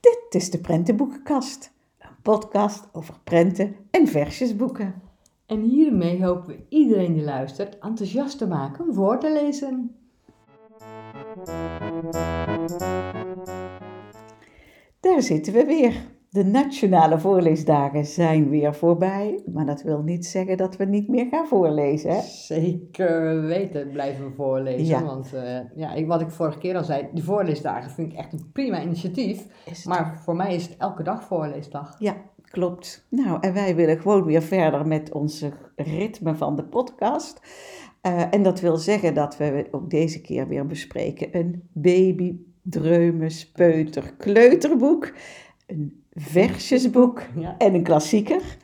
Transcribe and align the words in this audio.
Dit 0.00 0.26
is 0.28 0.50
de 0.50 0.58
Prentenboekenkast, 0.60 1.72
een 1.98 2.08
podcast 2.22 2.88
over 2.92 3.14
prenten 3.24 3.76
en 3.90 4.08
versjesboeken. 4.08 5.02
En 5.46 5.60
hiermee 5.60 6.24
hopen 6.24 6.46
we 6.46 6.64
iedereen 6.68 7.12
die 7.12 7.24
luistert 7.24 7.78
enthousiast 7.78 8.38
te 8.38 8.46
maken 8.46 8.88
om 8.88 8.94
voor 8.94 9.18
te 9.18 9.32
lezen. 9.32 9.96
Daar 15.00 15.22
zitten 15.22 15.52
we 15.52 15.64
weer. 15.64 16.16
De 16.30 16.44
nationale 16.44 17.18
voorleesdagen 17.18 18.06
zijn 18.06 18.48
weer 18.48 18.74
voorbij, 18.74 19.42
maar 19.52 19.66
dat 19.66 19.82
wil 19.82 20.02
niet 20.02 20.26
zeggen 20.26 20.56
dat 20.56 20.76
we 20.76 20.84
niet 20.84 21.08
meer 21.08 21.26
gaan 21.30 21.46
voorlezen. 21.46 22.10
Hè? 22.10 22.20
Zeker 22.20 23.42
weten 23.42 23.90
blijven 23.90 24.24
we 24.24 24.34
voorlezen. 24.34 24.86
Ja. 24.86 25.04
Want 25.04 25.34
eh, 25.34 25.58
ja, 25.74 25.92
ik, 25.94 26.06
wat 26.06 26.20
ik 26.20 26.30
vorige 26.30 26.58
keer 26.58 26.76
al 26.76 26.84
zei, 26.84 27.08
die 27.12 27.24
voorleesdagen 27.24 27.90
vind 27.90 28.12
ik 28.12 28.18
echt 28.18 28.32
een 28.32 28.50
prima 28.52 28.82
initiatief. 28.82 29.46
Maar 29.84 30.20
voor 30.24 30.36
mij 30.36 30.54
is 30.54 30.66
het 30.66 30.76
elke 30.76 31.02
dag 31.02 31.22
voorleesdag. 31.22 31.96
Ja, 31.98 32.16
klopt. 32.42 33.06
Nou, 33.10 33.38
en 33.40 33.52
wij 33.52 33.74
willen 33.74 34.00
gewoon 34.00 34.24
weer 34.24 34.42
verder 34.42 34.86
met 34.86 35.12
onze 35.12 35.52
ritme 35.76 36.34
van 36.34 36.56
de 36.56 36.64
podcast. 36.64 37.40
Eh, 38.00 38.34
en 38.34 38.42
dat 38.42 38.60
wil 38.60 38.76
zeggen 38.76 39.14
dat 39.14 39.36
we 39.36 39.68
ook 39.70 39.90
deze 39.90 40.20
keer 40.20 40.48
weer 40.48 40.66
bespreken 40.66 41.28
een 41.36 41.68
baby, 41.72 42.36
dreumes, 42.62 43.50
peuter, 43.50 44.14
kleuterboek, 44.16 45.12
een 45.66 46.02
versjesboek 46.20 47.22
Ja. 47.36 47.54
en 47.58 47.74
een 47.74 47.82
klassieker. 47.82 48.56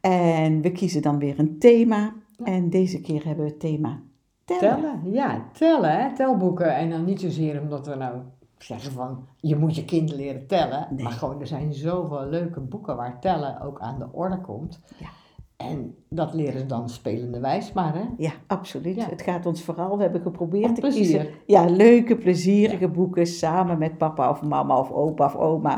En 0.00 0.60
we 0.60 0.72
kiezen 0.72 1.02
dan 1.02 1.18
weer 1.18 1.38
een 1.38 1.58
thema. 1.58 2.12
En 2.44 2.70
deze 2.70 3.00
keer 3.00 3.24
hebben 3.24 3.44
we 3.44 3.50
het 3.50 3.60
thema 3.60 4.00
tellen. 4.44 4.60
Tellen, 4.80 5.00
ja, 5.12 5.44
tellen, 5.52 6.00
hè? 6.00 6.14
telboeken. 6.14 6.76
En 6.76 6.90
dan 6.90 7.04
niet 7.04 7.20
zozeer 7.20 7.60
omdat 7.60 7.86
we 7.86 7.94
nou 7.94 8.14
zeggen 8.58 8.92
van 8.92 9.26
je 9.36 9.56
moet 9.56 9.76
je 9.76 9.84
kind 9.84 10.12
leren 10.12 10.46
tellen. 10.46 10.86
Nee. 10.90 11.02
Maar 11.04 11.12
gewoon, 11.12 11.40
er 11.40 11.46
zijn 11.46 11.74
zoveel 11.74 12.26
leuke 12.26 12.60
boeken 12.60 12.96
waar 12.96 13.20
tellen 13.20 13.60
ook 13.60 13.80
aan 13.80 13.98
de 13.98 14.08
orde 14.12 14.40
komt. 14.40 14.80
Ja. 14.98 15.08
En 15.56 15.94
dat 16.08 16.34
leren 16.34 16.60
ze 16.60 16.66
dan 16.66 16.88
spelende 16.88 17.40
wijs 17.40 17.72
maar, 17.72 17.94
hè? 17.94 18.04
Ja, 18.16 18.30
absoluut. 18.46 18.96
Ja. 18.96 19.08
Het 19.08 19.22
gaat 19.22 19.46
ons 19.46 19.62
vooral, 19.62 19.96
we 19.96 20.02
hebben 20.02 20.20
geprobeerd 20.20 20.68
Om 20.68 20.74
te 20.74 20.80
plezier. 20.80 21.02
kiezen. 21.02 21.26
Ja, 21.46 21.64
leuke, 21.64 22.16
plezierige 22.16 22.88
boeken 22.88 23.26
samen 23.26 23.78
met 23.78 23.98
papa 23.98 24.30
of 24.30 24.42
mama 24.42 24.78
of 24.78 24.90
opa 24.90 25.24
of 25.24 25.36
oma. 25.36 25.74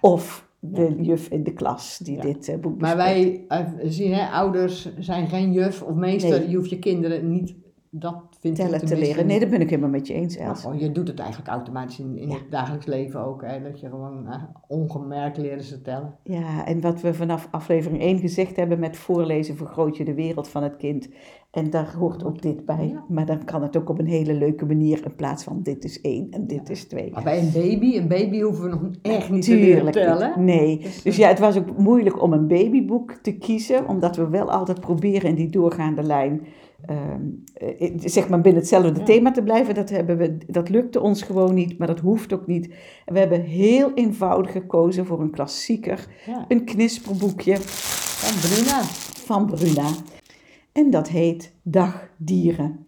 Of 0.00 0.45
de 0.60 0.96
juf 1.00 1.28
in 1.28 1.42
de 1.42 1.52
klas 1.52 1.98
die 1.98 2.20
dit 2.20 2.48
eh, 2.48 2.58
boek 2.58 2.80
Maar 2.80 2.96
wij 2.96 3.44
eh, 3.48 3.66
zien, 3.82 4.12
hè, 4.12 4.30
ouders 4.30 4.96
zijn 4.98 5.28
geen 5.28 5.52
juf 5.52 5.82
of 5.82 5.94
meester. 5.94 6.38
Nee. 6.38 6.48
Je 6.48 6.56
hoeft 6.56 6.70
je 6.70 6.78
kinderen 6.78 7.30
niet 7.30 7.54
dat 7.90 8.22
vindt 8.40 8.58
tellen 8.58 8.86
te 8.86 8.98
leren. 8.98 9.26
Nee, 9.26 9.40
dat 9.40 9.50
ben 9.50 9.60
ik 9.60 9.70
helemaal 9.70 9.90
met 9.90 10.06
je 10.06 10.14
eens, 10.14 10.36
Els. 10.36 10.66
je 10.78 10.92
doet 10.92 11.08
het 11.08 11.18
eigenlijk 11.18 11.50
automatisch 11.50 11.98
in, 11.98 12.18
in 12.18 12.28
Ja. 12.28 12.34
het 12.34 12.50
dagelijks 12.50 12.86
leven 12.86 13.24
ook. 13.24 13.42
Hè, 13.42 13.62
dat 13.62 13.80
je 13.80 13.88
gewoon 13.88 14.28
eh, 14.28 14.42
ongemerkt 14.68 15.36
leren 15.36 15.62
ze 15.64 15.82
tellen. 15.82 16.14
Ja, 16.22 16.66
en 16.66 16.80
wat 16.80 17.00
we 17.00 17.14
vanaf 17.14 17.48
aflevering 17.50 18.00
1 18.00 18.18
gezegd 18.18 18.56
hebben 18.56 18.78
met 18.78 18.96
voorlezen 18.96 19.56
vergroot 19.56 19.96
je 19.96 20.04
de 20.04 20.14
wereld 20.14 20.48
van 20.48 20.62
het 20.62 20.76
kind. 20.76 21.08
En 21.56 21.70
daar 21.70 21.94
hoort 21.98 22.24
ook 22.24 22.42
dit 22.42 22.64
bij. 22.64 22.88
Ja. 22.92 23.04
Maar 23.08 23.26
dan 23.26 23.44
kan 23.44 23.62
het 23.62 23.76
ook 23.76 23.88
op 23.88 23.98
een 23.98 24.06
hele 24.06 24.34
leuke 24.34 24.66
manier 24.66 25.00
in 25.04 25.14
plaats 25.16 25.44
van 25.44 25.60
dit 25.62 25.84
is 25.84 26.00
één 26.00 26.26
en 26.30 26.46
dit 26.46 26.70
is 26.70 26.84
twee. 26.84 27.10
Maar 27.12 27.22
bij 27.22 27.38
een 27.38 27.50
baby, 27.52 27.96
een 27.96 28.08
baby 28.08 28.40
hoeven 28.40 28.64
we 28.64 28.68
nog 28.70 28.80
echt 29.02 29.30
niet 29.30 29.42
te 29.44 29.50
Tuurlijk 29.50 29.84
niet. 29.84 29.92
tellen. 29.92 30.44
Nee. 30.44 30.78
Dus, 30.78 31.02
Dus 31.02 31.14
eh, 31.14 31.20
ja, 31.20 31.28
het 31.28 31.38
was 31.38 31.56
ook 31.56 31.76
moeilijk 31.78 32.22
om 32.22 32.32
een 32.32 32.46
babyboek 32.46 33.12
te 33.12 33.32
kiezen, 33.32 33.88
omdat 33.88 34.16
we 34.16 34.28
wel 34.28 34.50
altijd 34.50 34.80
proberen 34.80 35.28
in 35.28 35.34
die 35.34 35.50
doorgaande 35.50 36.02
lijn, 36.02 36.40
ehm, 36.86 37.20
eh, 37.78 37.92
zeg 38.04 38.28
maar 38.28 38.40
binnen 38.40 38.60
hetzelfde 38.60 38.98
Ja. 38.98 39.04
thema 39.04 39.30
te 39.30 39.42
blijven. 39.42 39.74
Dat, 39.74 39.90
hebben 39.90 40.16
we, 40.16 40.36
dat 40.46 40.68
lukte 40.68 41.00
ons 41.00 41.22
gewoon 41.22 41.54
niet, 41.54 41.78
maar 41.78 41.86
dat 41.86 42.00
hoeft 42.00 42.32
ook 42.32 42.46
niet. 42.46 42.74
We 43.04 43.18
hebben 43.18 43.40
heel 43.40 43.92
eenvoudig 43.94 44.52
gekozen 44.52 45.06
voor 45.06 45.20
een 45.20 45.30
klassieker, 45.30 46.06
Ja, 46.26 46.44
een 46.48 46.64
knisperboekje 46.64 47.56
van 47.56 48.40
Bruna. 48.50 48.82
van 49.26 49.46
Bruna. 49.46 49.88
En 50.76 50.90
dat 50.90 51.08
heet 51.08 51.54
Dag 51.62 52.08
Dieren. 52.16 52.84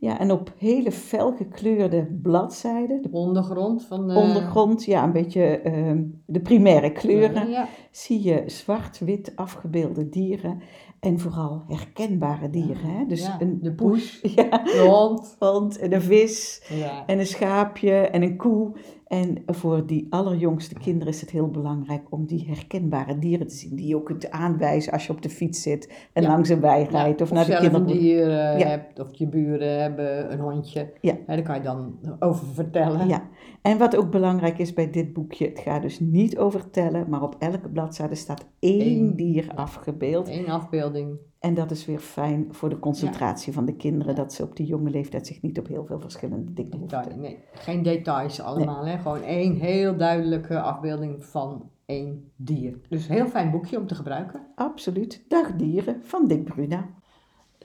Ja, 0.00 0.18
en 0.18 0.30
op 0.30 0.52
hele 0.58 0.92
fel 0.92 1.32
gekleurde 1.32 2.18
bladzijden, 2.22 3.02
de 3.02 3.08
Ondergrond 3.10 3.84
van 3.84 4.08
de... 4.08 4.14
ondergrond, 4.14 4.84
ja, 4.84 5.04
een 5.04 5.12
beetje 5.12 5.42
ehm, 5.42 6.02
de 6.26 6.40
primaire 6.40 6.92
kleuren 6.92 7.48
Ja, 7.48 7.68
zie 7.90 8.22
je 8.22 8.42
zwart-wit 8.46 9.32
afgebeelde 9.34 10.08
dieren 10.08 10.60
en 11.00 11.18
vooral 11.18 11.62
herkenbare 11.68 12.50
dieren. 12.50 12.90
Hè? 12.90 13.06
Dus 13.06 13.30
een 13.38 13.58
de 13.62 13.72
poes, 13.72 14.20
ja, 14.36 14.48
de 14.48 14.84
hond. 14.88 15.36
hond 15.38 15.78
en 15.78 15.92
een 15.92 16.02
vis 16.02 16.70
en 17.06 17.18
een 17.18 17.26
schaapje 17.26 17.94
en 17.94 18.22
een 18.22 18.36
koe. 18.36 18.72
En 19.06 19.42
voor 19.46 19.86
die 19.86 20.06
allerjongste 20.10 20.74
kinderen 20.74 21.12
is 21.12 21.20
het 21.20 21.30
heel 21.30 21.48
belangrijk 21.50 22.02
om 22.10 22.26
die 22.26 22.44
herkenbare 22.46 23.18
dieren 23.18 23.46
te 23.46 23.54
zien. 23.54 23.76
Die 23.76 23.86
je 23.86 23.96
ook 23.96 24.04
kunt 24.04 24.30
aanwijzen 24.30 24.92
als 24.92 25.06
je 25.06 25.12
op 25.12 25.22
de 25.22 25.28
fiets 25.28 25.62
zit 25.62 26.08
en 26.12 26.22
Ja. 26.22 26.28
langs 26.28 26.48
een 26.48 26.60
wei 26.60 26.84
rijdt 26.84 27.20
of, 27.20 27.30
naar 27.32 27.44
de 27.46 27.52
zelf 27.52 27.72
een 27.72 27.86
dier 27.86 28.22
eh, 28.22 28.58
Ja. 28.58 28.66
hebt, 28.66 29.00
of 29.00 29.08
je 29.12 29.26
buren 29.28 29.80
hebben 29.82 30.32
een 30.32 30.40
hondje. 30.40 30.92
Ja. 31.00 31.14
Daar 31.26 31.42
kan 31.42 31.54
je 31.54 31.60
dan 31.62 31.98
over 32.18 32.46
vertellen. 32.46 33.08
Ja, 33.08 33.28
en 33.62 33.78
wat 33.78 33.96
ook 33.96 34.10
belangrijk 34.10 34.58
is 34.58 34.72
bij 34.74 34.90
dit 34.90 35.12
boekje, 35.12 35.46
het 35.48 35.58
gaat 35.58 35.82
dus 35.82 36.00
niet 36.00 36.38
over 36.38 36.70
tellen, 36.70 37.06
maar 37.08 37.22
op 37.22 37.36
elke 37.38 37.68
bladzijde 37.68 38.14
staat 38.14 38.46
één 38.58 38.80
Eén. 38.98 39.16
dier 39.16 39.50
afgebeeld. 39.54 40.28
Eén 40.28 40.48
afbeelding. 40.48 41.16
En 41.44 41.54
dat 41.54 41.70
is 41.70 41.84
weer 41.86 41.98
fijn 41.98 42.46
voor 42.50 42.68
de 42.68 42.78
concentratie 42.78 43.52
van 43.52 43.64
de 43.64 43.76
kinderen, 43.76 44.14
Ja. 44.14 44.22
dat 44.22 44.32
ze 44.32 44.42
op 44.42 44.56
die 44.56 44.66
jonge 44.66 44.90
leeftijd 44.90 45.26
zich 45.26 45.42
niet 45.42 45.58
op 45.58 45.66
heel 45.66 45.84
veel 45.86 46.00
verschillende 46.00 46.52
dingen 46.52 46.78
hoeven 46.78 47.20
nee, 47.20 47.38
geen 47.52 47.82
details 47.82 48.40
allemaal. 48.40 48.86
Hè? 48.86 48.98
Gewoon 48.98 49.22
één 49.22 49.54
heel 49.54 49.96
duidelijke 49.96 50.60
afbeelding 50.60 51.24
van 51.24 51.70
één 51.86 52.30
dier. 52.36 52.78
Dus 52.88 53.08
een 53.08 53.14
heel 53.14 53.26
fijn 53.26 53.50
boekje 53.50 53.78
om 53.78 53.86
te 53.86 53.94
gebruiken. 53.94 54.40
Absoluut. 54.54 55.24
Dagdieren 55.28 56.00
van 56.02 56.26
Dick 56.26 56.44
Bruna. 56.44 56.88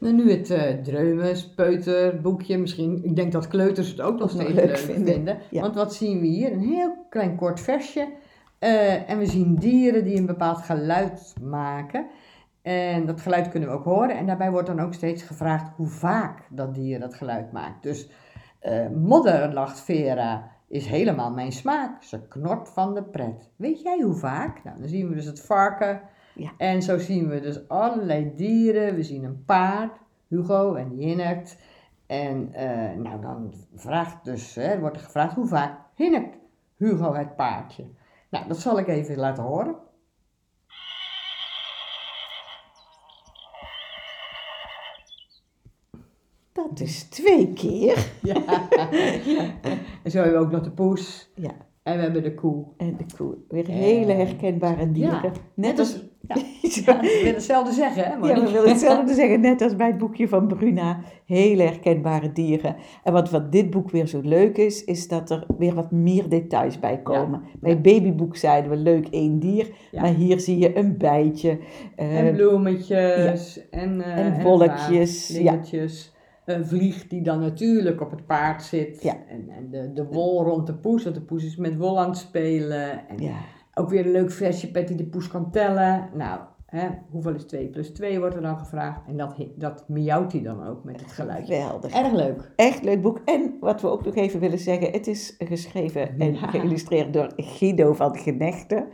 En 0.02 0.16
nu 0.16 0.32
het 0.32 0.50
eh 0.50 0.74
dreumes, 0.84 1.50
peuter, 1.50 2.22
boekje. 2.22 2.58
Misschien, 2.58 3.04
ik 3.04 3.16
denk 3.16 3.32
dat 3.32 3.48
kleuters 3.48 3.90
het 3.90 4.02
ook 4.02 4.20
nog 4.20 4.30
steeds 4.30 4.54
leuk 4.54 4.78
vinden. 4.78 5.14
vinden. 5.14 5.38
Ja. 5.50 5.62
Want 5.62 5.76
wat 5.76 5.94
zien 5.94 6.20
we 6.20 6.28
hier? 6.28 6.52
Een 6.52 6.60
heel 6.60 7.06
klein 7.10 7.36
kort 7.36 7.60
versje. 7.60 8.08
Eh, 8.60 9.10
en 9.10 9.18
we 9.18 9.26
zien 9.26 9.56
dieren 9.56 10.04
die 10.04 10.18
een 10.18 10.26
bepaald 10.26 10.58
geluid 10.62 11.34
maken. 11.42 12.08
En 12.62 13.06
dat 13.06 13.22
geluid 13.22 13.50
kunnen 13.50 13.70
we 13.70 13.76
ook 13.76 13.84
horen. 13.84 14.18
En 14.18 14.26
daarbij 14.26 14.52
wordt 14.52 14.68
dan 14.68 14.80
ook 14.80 14.94
steeds 14.94 15.24
gevraagd 15.24 15.72
hoe 15.76 15.88
vaak 15.88 16.48
dat 16.50 16.76
dier 16.76 17.00
dat 17.00 17.14
geluid 17.14 17.52
maakt. 17.52 17.84
Dus 17.84 18.10
eh, 18.60 18.88
modder, 18.88 19.54
lacht 19.54 19.80
Vera, 19.80 20.52
is 20.68 20.86
helemaal 20.86 21.32
mijn 21.32 21.52
smaak. 21.52 22.04
Ze 22.04 22.28
knort 22.28 22.70
van 22.70 22.94
de 22.94 23.04
pret. 23.04 23.50
Weet 23.56 23.82
jij 23.82 24.02
hoe 24.02 24.16
vaak? 24.16 24.64
Nou, 24.64 24.80
dan 24.80 24.90
zien 24.90 25.10
we 25.10 25.16
dus 25.16 25.26
het 25.26 25.42
varken. 25.42 26.02
Ja. 26.36 26.52
En 26.58 26.82
zo 26.82 26.98
zien 26.98 27.28
we 27.28 27.40
dus 27.40 27.68
allerlei 27.68 28.32
dieren. 28.36 28.96
We 28.96 29.04
zien 29.04 29.24
een 29.24 29.44
paard, 29.46 29.98
Hugo 30.28 30.74
en 30.74 30.90
hinnikt. 30.90 31.58
En 32.06 32.54
eh, 32.54 32.98
nou, 32.98 33.22
dan 33.22 33.54
vraagt 33.76 34.24
dus, 34.24 34.56
hè, 34.56 34.80
wordt 34.80 34.96
er 34.98 35.04
gevraagd 35.04 35.36
hoe 35.36 35.48
vaak 35.48 35.80
hinnikt 35.96 36.38
Hugo 36.78 37.14
het 37.14 37.36
paardje. 37.36 37.86
Nou, 38.30 38.48
dat 38.48 38.58
zal 38.58 38.80
ik 38.80 38.88
even 38.88 39.18
laten 39.18 39.44
horen. 39.44 39.76
Is 46.76 47.04
twee 47.04 47.54
keer. 47.54 47.98
Ja. 48.24 48.36
En 50.04 50.12
zo 50.12 50.20
hebben 50.22 50.40
we 50.40 50.46
ook 50.46 50.52
nog 50.52 50.62
de 50.64 50.72
poes. 50.72 51.32
Ja. 51.36 51.52
En 51.84 51.96
we 51.96 52.02
hebben 52.02 52.24
de 52.24 52.34
koe. 52.34 52.66
En 52.78 52.96
de 52.98 53.06
koe. 53.18 53.36
Weer 53.48 53.68
hele 53.68 54.12
herkenbare 54.12 54.92
dieren. 54.92 55.20
Ja, 55.24 55.32
Net 55.54 55.80
als... 55.80 56.08
Ja, 56.28 56.36
ja, 56.86 57.02
ik 57.02 57.20
wil 57.24 57.34
hetzelfde 57.34 57.74
zeggen, 57.74 58.04
hè? 58.04 58.10
Ja, 58.10 58.20
we 58.42 58.52
willen 58.52 58.70
hetzelfde 58.70 59.14
zeggen, 59.14 59.42
net 59.42 59.62
als 59.62 59.76
bij 59.76 59.88
het 59.88 59.98
boekje 59.98 60.28
van 60.28 60.48
Bruna. 60.48 61.00
Hele 61.26 61.64
herkenbare 61.64 62.32
dieren. 62.32 62.76
En 63.04 63.14
wat, 63.14 63.30
wat 63.30 63.52
dit 63.52 63.70
boek 63.70 63.90
weer 63.92 64.08
zo 64.08 64.20
leuk 64.24 64.58
is, 64.58 64.84
is 64.84 65.08
dat 65.08 65.30
er 65.30 65.46
weer 65.58 65.74
wat 65.74 65.92
meer 65.92 66.30
details 66.30 66.80
bij 66.80 67.02
komen. 67.02 67.42
Bij 67.60 67.72
het 67.72 67.82
babyboek 67.82 68.36
zeiden 68.36 68.72
we 68.72 68.78
leuk 68.78 69.08
één 69.08 69.40
dier, 69.40 69.72
Ja. 69.92 70.02
maar 70.02 70.14
hier 70.14 70.40
zie 70.40 70.58
je 70.58 70.78
een 70.78 70.98
bijtje. 70.98 71.60
eh, 71.96 72.20
En 72.20 72.36
bloemetjes 72.36 73.70
en, 73.70 74.02
eh 74.02 74.18
En 74.26 74.44
wolkjes, 74.44 75.28
dingetjes. 75.28 76.14
Een 76.50 76.66
vlieg 76.66 77.08
die 77.08 77.22
dan 77.22 77.40
natuurlijk 77.40 78.02
op 78.02 78.12
het 78.12 78.26
paard 78.26 78.64
zit. 78.64 79.04
Ja. 79.04 79.16
En, 79.28 79.50
en 79.50 79.70
de, 79.70 79.94
de 79.94 80.06
wol 80.06 80.44
rond 80.44 80.68
de 80.68 80.74
poes, 80.74 81.04
want 81.04 81.16
de 81.16 81.22
poes 81.22 81.44
is 81.44 81.56
met 81.56 81.78
wol 81.78 82.00
aan 82.00 82.10
het 82.10 82.18
spelen. 82.18 83.08
En 83.08 83.18
ja, 83.18 83.38
ook 83.74 83.90
weer 83.90 84.06
een 84.06 84.12
leuk 84.12 84.32
versje 84.32 84.72
pet 84.72 84.88
die 84.88 84.98
de 84.98 85.06
poes 85.06 85.28
kan 85.28 85.52
tellen. 85.52 86.10
Nou, 86.14 86.40
hè, 86.66 86.88
hoeveel 87.10 87.34
is 87.34 87.44
2 87.44 87.68
plus 87.68 87.90
2 87.90 88.20
wordt 88.20 88.36
er 88.36 88.42
dan 88.42 88.58
gevraagd. 88.58 89.02
En 89.08 89.18
dat, 89.18 89.36
dat 89.56 89.84
miauwt 89.88 90.32
hij 90.32 90.42
dan 90.42 90.68
ook 90.68 90.84
met 90.84 91.02
het 91.02 91.12
geluid. 91.12 91.46
geweldig. 91.46 91.94
Erg 91.94 92.14
leuk. 92.14 92.52
Echt 92.56 92.84
leuk 92.84 93.02
boek. 93.02 93.22
En 93.26 93.58
wat 93.60 93.82
we 93.82 93.88
ook 93.88 94.06
nog 94.06 94.16
even 94.16 94.40
willen 94.40 94.60
zeggen, 94.60 94.92
het 94.92 95.08
is 95.08 95.36
geschreven 95.38 96.20
en 96.20 96.36
geïllustreerd 96.36 97.14
door 97.14 97.32
Guido 97.36 97.94
van 97.94 98.18
Genechten. 98.18 98.88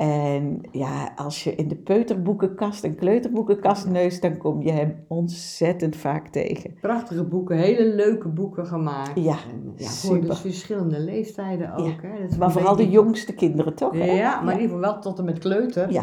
En 0.00 0.60
ja, 0.72 1.12
als 1.16 1.44
je 1.44 1.54
in 1.54 1.68
de 1.68 1.76
peuterboekenkast 1.76 2.84
en 2.84 2.94
kleuterboekenkast 2.94 3.88
neust, 3.88 4.22
dan 4.22 4.36
kom 4.36 4.62
je 4.62 4.70
hem 4.72 5.04
ontzettend 5.08 5.96
vaak 5.96 6.28
tegen. 6.28 6.74
Prachtige 6.80 7.24
boeken, 7.24 7.56
hele 7.56 7.94
leuke 7.94 8.28
boeken 8.28 8.66
gemaakt. 8.66 9.20
Ja, 9.20 9.36
En, 9.52 9.72
ja 9.76 9.88
voor 9.88 10.20
dus 10.20 10.40
verschillende 10.40 11.00
leeftijden 11.00 11.74
ook. 11.74 12.02
Hè. 12.02 12.20
Dat 12.22 12.30
is 12.30 12.36
Maar 12.36 12.52
vooral 12.52 12.76
de 12.76 12.88
jongste 12.90 13.34
kinderen 13.34 13.74
toch? 13.74 13.92
hè? 13.92 14.04
Ja, 14.04 14.40
maar 14.40 14.54
in 14.54 14.60
ieder 14.60 14.76
geval 14.76 14.92
wel 14.92 15.00
tot 15.00 15.18
en 15.18 15.24
met 15.24 15.38
kleuter. 15.38 15.92
Ja, 15.92 16.02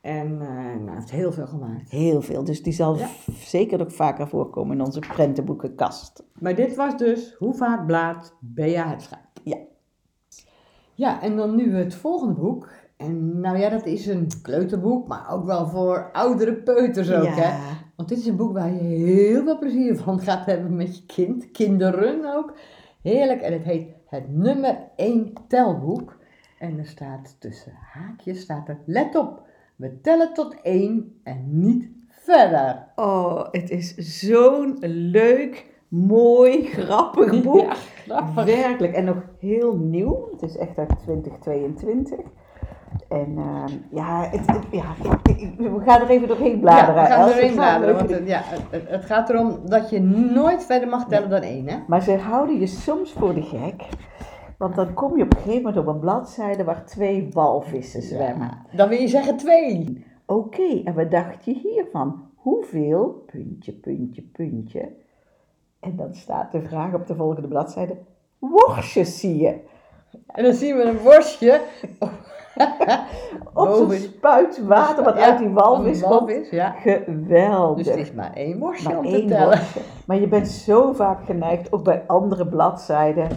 En 0.00 0.40
eh, 0.40 0.48
nou, 0.84 0.94
heeft 0.94 1.10
heel 1.10 1.32
veel 1.32 1.46
gemaakt. 1.46 1.90
heel 1.90 2.22
veel. 2.22 2.44
Dus 2.44 2.62
die 2.62 2.72
zal 2.72 2.96
Ja. 2.98 3.08
zeker 3.34 3.80
ook 3.80 3.92
vaker 3.92 4.28
voorkomen 4.28 4.78
in 4.78 4.84
onze 4.84 4.98
prentenboekenkast. 5.00 6.22
Maar 6.40 6.54
dit 6.54 6.76
was 6.76 6.96
dus 6.96 7.34
Hoe 7.38 7.54
vaak 7.54 7.86
blaat 7.86 8.34
Bea 8.40 8.88
het 8.88 9.02
schaap. 9.02 9.20
Ja. 9.44 9.56
Ja, 10.94 11.22
en 11.22 11.36
dan 11.36 11.54
nu 11.56 11.74
het 11.76 11.94
volgende 11.94 12.34
boek. 12.34 12.68
En 12.96 13.40
nou 13.40 13.58
ja, 13.58 13.68
dat 13.68 13.86
is 13.86 14.06
een 14.06 14.28
kleuterboek, 14.42 15.08
maar 15.08 15.30
ook 15.30 15.44
wel 15.44 15.68
voor 15.68 16.10
oudere 16.12 16.54
peuters 16.54 17.12
ook, 17.12 17.24
ja. 17.24 17.30
hè. 17.30 17.74
Want 17.96 18.08
dit 18.08 18.18
is 18.18 18.26
een 18.26 18.36
boek 18.36 18.52
waar 18.52 18.72
je 18.72 18.82
heel 18.82 19.44
veel 19.44 19.58
plezier 19.58 19.96
van 19.96 20.20
gaat 20.20 20.46
hebben 20.46 20.76
met 20.76 20.96
je 20.96 21.06
kind. 21.06 21.50
Kinderen 21.50 22.34
ook. 22.36 22.54
Heerlijk. 23.02 23.40
En 23.40 23.52
het 23.52 23.64
heet 23.64 23.88
Het 24.06 24.36
nummer 24.36 24.78
1 24.96 25.32
telboek. 25.48 26.16
En 26.58 26.78
er 26.78 26.86
staat 26.86 27.36
tussen 27.38 27.72
haakjes, 27.92 28.40
staat 28.40 28.68
er, 28.68 28.78
let 28.86 29.16
op, 29.16 29.42
we 29.76 30.00
tellen 30.00 30.32
tot 30.32 30.60
1 30.62 31.20
en 31.22 31.60
niet 31.60 31.88
verder. 32.08 32.88
Oh, 32.94 33.46
het 33.50 33.70
is 33.70 33.94
zo'n 33.94 34.76
leuk, 35.10 35.66
mooi, 35.88 36.64
grappig 36.76 37.42
boek. 37.42 37.60
Ja, 37.60 37.74
grappig. 37.74 38.44
Werkelijk. 38.44 38.94
En 38.94 39.04
nog 39.04 39.22
heel 39.38 39.76
nieuw. 39.76 40.28
Het 40.30 40.42
is 40.42 40.56
echt 40.56 40.78
uit 40.78 40.98
2022. 40.98 42.18
En 43.08 43.34
ehm, 43.38 43.72
ja, 43.90 44.28
het, 44.30 44.46
het- 44.46 44.66
ja 44.70 44.84
we 45.58 45.80
gaan 45.84 46.00
er 46.00 46.08
even 46.08 46.28
doorheen 46.28 46.60
bladeren. 46.60 46.94
Ja, 46.94 47.02
we 47.02 47.08
gaan 47.08 47.28
Het 47.28 47.38
gaat 47.38 47.52
bladeren. 47.54 47.94
Want 47.96 48.10
het, 48.10 48.26
ja, 48.28 48.42
het, 48.70 49.04
gaat 49.04 49.30
erom 49.30 49.58
dat 49.64 49.90
je 49.90 50.00
nooit 50.34 50.64
verder 50.64 50.88
mag 50.88 51.08
tellen 51.08 51.30
dan 51.30 51.40
één, 51.40 51.68
hè? 51.68 51.76
Maar 51.86 52.02
ze 52.02 52.16
houden 52.16 52.58
je 52.60 52.66
soms 52.66 53.12
voor 53.12 53.34
de 53.34 53.42
gek. 53.42 53.88
Want 54.58 54.74
dan 54.74 54.94
kom 54.94 55.16
je 55.16 55.22
op 55.22 55.30
een 55.32 55.42
gegeven 55.42 55.62
moment 55.62 55.76
op 55.76 55.86
een 55.86 56.00
bladzijde 56.00 56.64
waar 56.64 56.84
twee 56.84 57.28
walvissen 57.32 58.02
zwemmen. 58.02 58.48
Ja, 58.70 58.76
dan 58.76 58.88
wil 58.88 58.98
je 58.98 59.08
zeggen 59.08 59.36
twee. 59.36 60.04
Oké, 60.26 60.82
en 60.84 60.94
wat 60.94 61.10
dacht 61.10 61.44
je 61.44 61.52
hiervan? 61.52 62.30
Hoeveel, 62.34 63.24
puntje, 63.32 63.72
puntje, 63.72 64.22
puntje. 64.22 64.92
En 65.80 65.96
dan 65.96 66.14
staat 66.14 66.52
de 66.52 66.62
vraag 66.62 66.94
op 66.94 67.06
de 67.06 67.14
volgende 67.14 67.48
bladzijde. 67.48 67.96
Worstjes 68.38 69.20
zie 69.20 69.36
je. 69.36 69.54
En 70.26 70.44
dan 70.44 70.54
zien 70.54 70.76
we 70.76 70.82
een 70.82 70.98
worstje. 70.98 71.60
Op 73.54 73.68
zo'n 73.68 73.78
Boven- 73.78 73.98
spuit 73.98 74.60
water 74.66 75.04
wat 75.04 75.16
Ja, 75.18 75.24
uit 75.24 75.38
die 75.38 75.48
walvis 75.48 76.00
komt. 76.02 76.48
ja. 76.50 76.70
Geweldig. 76.70 77.76
Dus 77.84 77.94
het 77.94 77.96
is 78.04 78.12
maar 78.12 78.32
één 78.34 78.58
maar 78.58 78.98
om 78.98 79.06
te 79.06 79.24
tellen. 79.24 79.60
Maar 80.06 80.20
je 80.20 80.28
bent 80.28 80.48
zo 80.48 80.92
vaak 80.92 81.24
geneigd, 81.24 81.72
ook 81.72 81.84
bij 81.84 82.02
andere 82.06 82.46
bladzijden. 82.46 83.28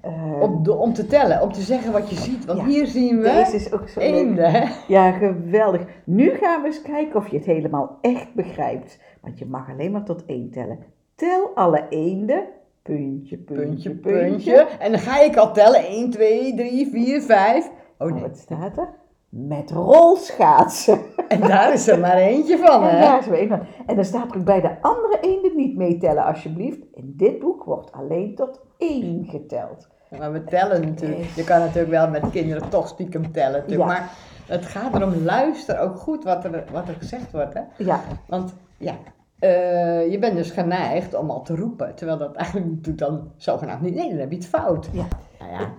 eh, 0.00 0.40
Om, 0.42 0.62
de- 0.62 0.74
om 0.76 0.92
te 0.92 1.06
tellen, 1.06 1.42
om 1.42 1.52
te 1.52 1.60
zeggen 1.60 1.92
wat 1.92 2.10
je 2.10 2.16
ziet. 2.16 2.44
Want 2.44 2.58
Ja, 2.58 2.64
hier 2.64 2.86
zien 2.86 3.20
deze 3.20 3.50
we 3.50 3.56
is 3.56 3.72
ook 3.72 3.88
zo 3.88 4.00
leuk. 4.00 4.08
eenden, 4.12 4.50
hè? 4.50 4.64
Ja, 4.88 5.10
geweldig. 5.10 5.80
Nu 6.04 6.30
gaan 6.30 6.60
we 6.60 6.66
eens 6.66 6.82
kijken 6.82 7.16
of 7.16 7.28
je 7.28 7.36
het 7.36 7.46
helemaal 7.46 7.98
echt 8.00 8.34
begrijpt. 8.34 8.98
Want 9.22 9.38
je 9.38 9.46
mag 9.46 9.70
alleen 9.70 9.92
maar 9.92 10.04
tot 10.04 10.24
één 10.26 10.50
tellen. 10.50 10.78
Tel 11.14 11.50
alle 11.54 11.82
eenden. 11.88 12.44
Puntje, 12.82 13.36
puntje, 13.36 13.64
Puntje, 13.64 13.90
puntje. 13.90 14.28
puntje. 14.28 14.66
En 14.78 14.90
dan 14.90 15.00
ga 15.00 15.20
ik 15.20 15.36
al 15.36 15.52
tellen. 15.52 15.80
1, 15.86 16.10
2, 16.10 16.54
3, 16.54 16.88
4, 16.92 17.20
5. 17.22 17.70
Oh 17.98 18.06
Oh, 18.08 18.12
nee. 18.12 18.22
wat 18.22 18.36
staat 18.38 18.76
er? 18.76 18.88
Met 19.28 19.70
rolschaatsen. 19.70 20.98
En 21.28 21.40
daar 21.40 21.72
is 21.72 21.88
er 21.88 21.98
maar 21.98 22.16
eentje 22.16 22.58
van, 22.58 22.82
En 22.82 22.94
hè? 22.94 23.00
daar 23.00 23.18
is 23.18 23.26
er 23.26 23.42
een 23.42 23.48
van. 23.48 23.60
En 23.86 23.94
dan 23.94 24.04
staat 24.04 24.30
er 24.30 24.36
ook 24.36 24.44
bij 24.44 24.60
de 24.60 24.82
andere 24.82 25.18
eenden 25.20 25.56
niet 25.56 25.76
meetellen, 25.76 26.24
alsjeblieft. 26.24 26.78
In 26.94 27.12
dit 27.16 27.38
boek 27.38 27.64
wordt 27.64 27.92
alleen 27.92 28.34
tot 28.34 28.60
één 28.78 29.24
geteld. 29.28 29.88
Maar 30.18 30.32
we 30.32 30.44
tellen 30.44 30.80
natuurlijk. 30.80 31.24
Je 31.24 31.44
kan 31.44 31.58
natuurlijk 31.58 31.90
wel 31.90 32.08
met 32.08 32.30
kinderen 32.30 32.68
toch 32.68 32.88
stiekem 32.88 33.32
tellen. 33.32 33.64
Ja. 33.66 33.86
Maar 33.86 34.10
het 34.46 34.66
gaat 34.66 34.94
erom, 34.94 35.14
luister 35.24 35.78
ook 35.80 35.96
goed 35.98 36.24
wat 36.24 36.44
er, 36.44 36.64
wat 36.72 36.88
er 36.88 36.94
gezegd 36.94 37.32
wordt. 37.32 37.54
Hè? 37.54 37.60
Ja, 37.78 38.00
Want 38.26 38.54
ja, 38.78 38.94
eh, 39.38 40.10
je 40.10 40.18
bent 40.18 40.36
dus 40.36 40.50
geneigd 40.50 41.14
om 41.14 41.30
al 41.30 41.42
te 41.42 41.56
roepen. 41.56 41.94
Terwijl 41.94 42.18
dat 42.18 42.34
eigenlijk 42.34 42.66
natuurlijk 42.70 42.98
dan 42.98 43.30
zogenaamd 43.36 43.80
niet. 43.82 43.94
Nee, 43.94 44.08
dan 44.08 44.18
heb 44.18 44.30
je 44.30 44.36
het 44.36 44.46
fout. 44.46 44.88
Ja. 44.92 45.06
Nou 45.38 45.52
ja, 45.52 45.70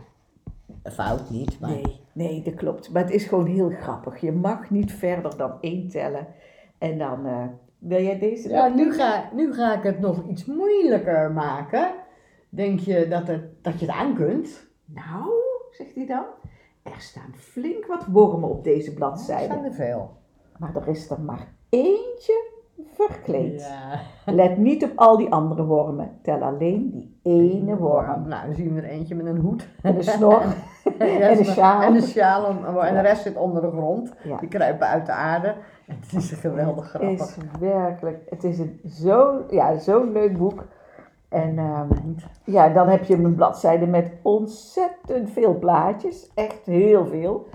fout 0.92 1.30
niet, 1.30 1.60
maar... 1.60 1.70
nee, 1.70 1.99
nee, 2.14 2.42
dat 2.42 2.54
klopt. 2.54 2.92
Maar 2.92 3.02
het 3.04 3.12
is 3.12 3.26
gewoon 3.26 3.46
heel 3.46 3.70
grappig. 3.70 4.22
Je 4.22 4.32
mag 4.32 4.70
niet 4.70 4.92
verder 4.94 5.38
dan 5.38 5.52
één 5.62 5.90
tellen. 5.90 6.28
En 6.78 6.98
dan, 6.98 7.26
eh, 7.26 7.44
wil 7.78 8.02
jij 8.02 8.20
deze? 8.20 8.50
Ja, 8.50 8.68
nu 8.68 8.94
ga, 8.94 9.30
nu 9.34 9.54
ga 9.54 9.76
ik 9.78 9.84
het 9.84 10.00
nog 10.00 10.28
iets 10.28 10.46
moeilijker 10.46 11.32
maken. 11.32 11.92
Denk 12.50 12.80
je 12.80 13.08
dat, 13.08 13.28
het, 13.28 13.64
dat 13.64 13.80
je 13.80 13.86
het 13.86 13.96
aan 13.96 14.16
kunt? 14.16 14.68
Nou, 14.86 15.32
zegt 15.72 15.96
hij 15.96 16.06
dan, 16.06 16.26
er 16.84 17.00
staan 17.02 17.34
flink 17.36 17.86
wat 17.86 18.06
wormen 18.06 18.50
op 18.50 18.64
deze 18.64 18.90
Er 18.90 18.96
bladzijde. 18.96 19.54
zijn 19.54 19.66
er 19.66 19.74
veel. 19.74 20.18
Maar 20.58 20.76
er 20.76 20.88
is 20.88 21.10
er 21.10 21.22
maar 21.22 21.48
eentje 21.70 22.48
verkleed. 22.94 23.62
Ja. 23.62 24.34
Let 24.34 24.58
niet 24.58 24.84
op 24.84 24.92
al 24.96 25.18
die 25.18 25.32
andere 25.32 25.66
wormen. 25.66 26.20
Tel 26.22 26.42
alleen 26.42 26.90
die 26.92 27.20
ene 27.24 27.78
worm. 27.78 28.28
Nou, 28.28 28.46
dan 28.46 28.56
zien 28.56 28.74
we 28.74 28.82
er 28.82 28.90
eentje 28.90 29.16
met 29.16 29.26
een 29.26 29.38
hoed. 29.38 29.68
En 29.82 29.96
een 29.96 30.04
snor. 30.04 30.42
en 30.98 31.38
een 31.38 31.46
sjaal. 31.46 31.82
En 31.82 31.96
een 31.96 32.02
sjaal. 32.02 32.46
En 32.82 32.94
de 32.94 33.02
rest 33.02 33.22
zit 33.22 33.36
onder 33.36 33.62
de 33.62 33.72
grond. 33.72 34.14
Die 34.40 34.50
kruipen 34.50 34.88
uit 34.88 35.06
de 35.06 35.12
aarde. 35.12 35.56
Het 35.90 36.14
is 36.14 36.32
geweldig 36.32 36.90
grappig. 36.90 37.20
is 37.20 37.36
werkelijk, 37.60 38.18
het 38.30 38.44
is 38.44 38.60
een 38.60 38.80
zo, 38.88 39.46
ja, 39.50 39.78
zo'n 39.78 40.12
leuk 40.12 40.38
boek. 40.38 40.66
En 41.30 41.58
ehm, 41.58 41.88
ja, 42.44 42.70
dan 42.70 42.88
heb 42.88 43.04
je 43.04 43.16
een 43.16 43.36
bladzijde 43.36 43.86
met 43.86 44.12
ontzettend 44.22 45.30
veel 45.32 45.60
plaatjes, 45.60 46.32
echt 46.36 46.66
heel 46.66 47.06
veel. 47.06 47.48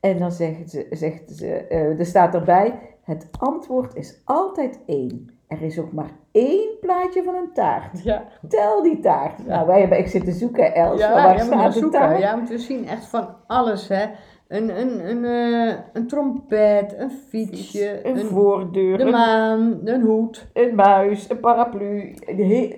En 0.00 0.18
dan 0.18 0.32
zegt 0.32 0.70
ze, 0.70 0.86
zegt 0.90 1.30
ze 1.30 1.66
eh, 1.66 1.98
er 1.98 2.06
staat 2.06 2.34
erbij, 2.34 2.80
het 3.02 3.28
antwoord 3.38 3.94
is 3.94 4.20
altijd 4.24 4.80
één. 4.86 5.35
Er 5.48 5.62
is 5.62 5.78
ook 5.78 5.92
maar 5.92 6.10
één 6.32 6.68
plaatje 6.80 7.22
van 7.22 7.34
een 7.34 7.52
taart. 7.52 8.02
Ja, 8.04 8.24
Tel 8.48 8.82
die 8.82 9.00
taart. 9.00 9.46
Nou, 9.46 9.66
wij 9.66 9.80
hebben 9.80 9.98
echt 9.98 10.10
zitten 10.10 10.32
zoeken, 10.32 10.74
Els, 10.74 11.00
ja, 11.00 11.12
waar 11.12 11.40
staat 11.40 11.72
de 11.72 11.78
zoeken. 11.80 12.00
taart? 12.00 12.18
Ja, 12.18 12.34
want 12.36 12.48
we 12.48 12.58
zien 12.58 12.88
echt 12.88 13.06
van 13.06 13.28
alles, 13.46 13.88
hè. 13.88 14.04
Een, 14.48 14.80
een, 14.80 15.08
een, 15.08 15.24
eh, 15.24 15.74
een 15.92 16.06
trompet, 16.06 16.94
een 16.98 17.10
fietsje, 17.10 18.06
Een 18.06 18.18
een, 18.18 18.24
voordeur, 18.26 18.98
de 18.98 19.04
een, 19.04 19.10
maan, 19.10 19.80
een 19.84 20.02
hoed. 20.02 20.46
een 20.52 20.74
muis, 20.74 21.30
een 21.30 21.40
paraplu. 21.40 22.14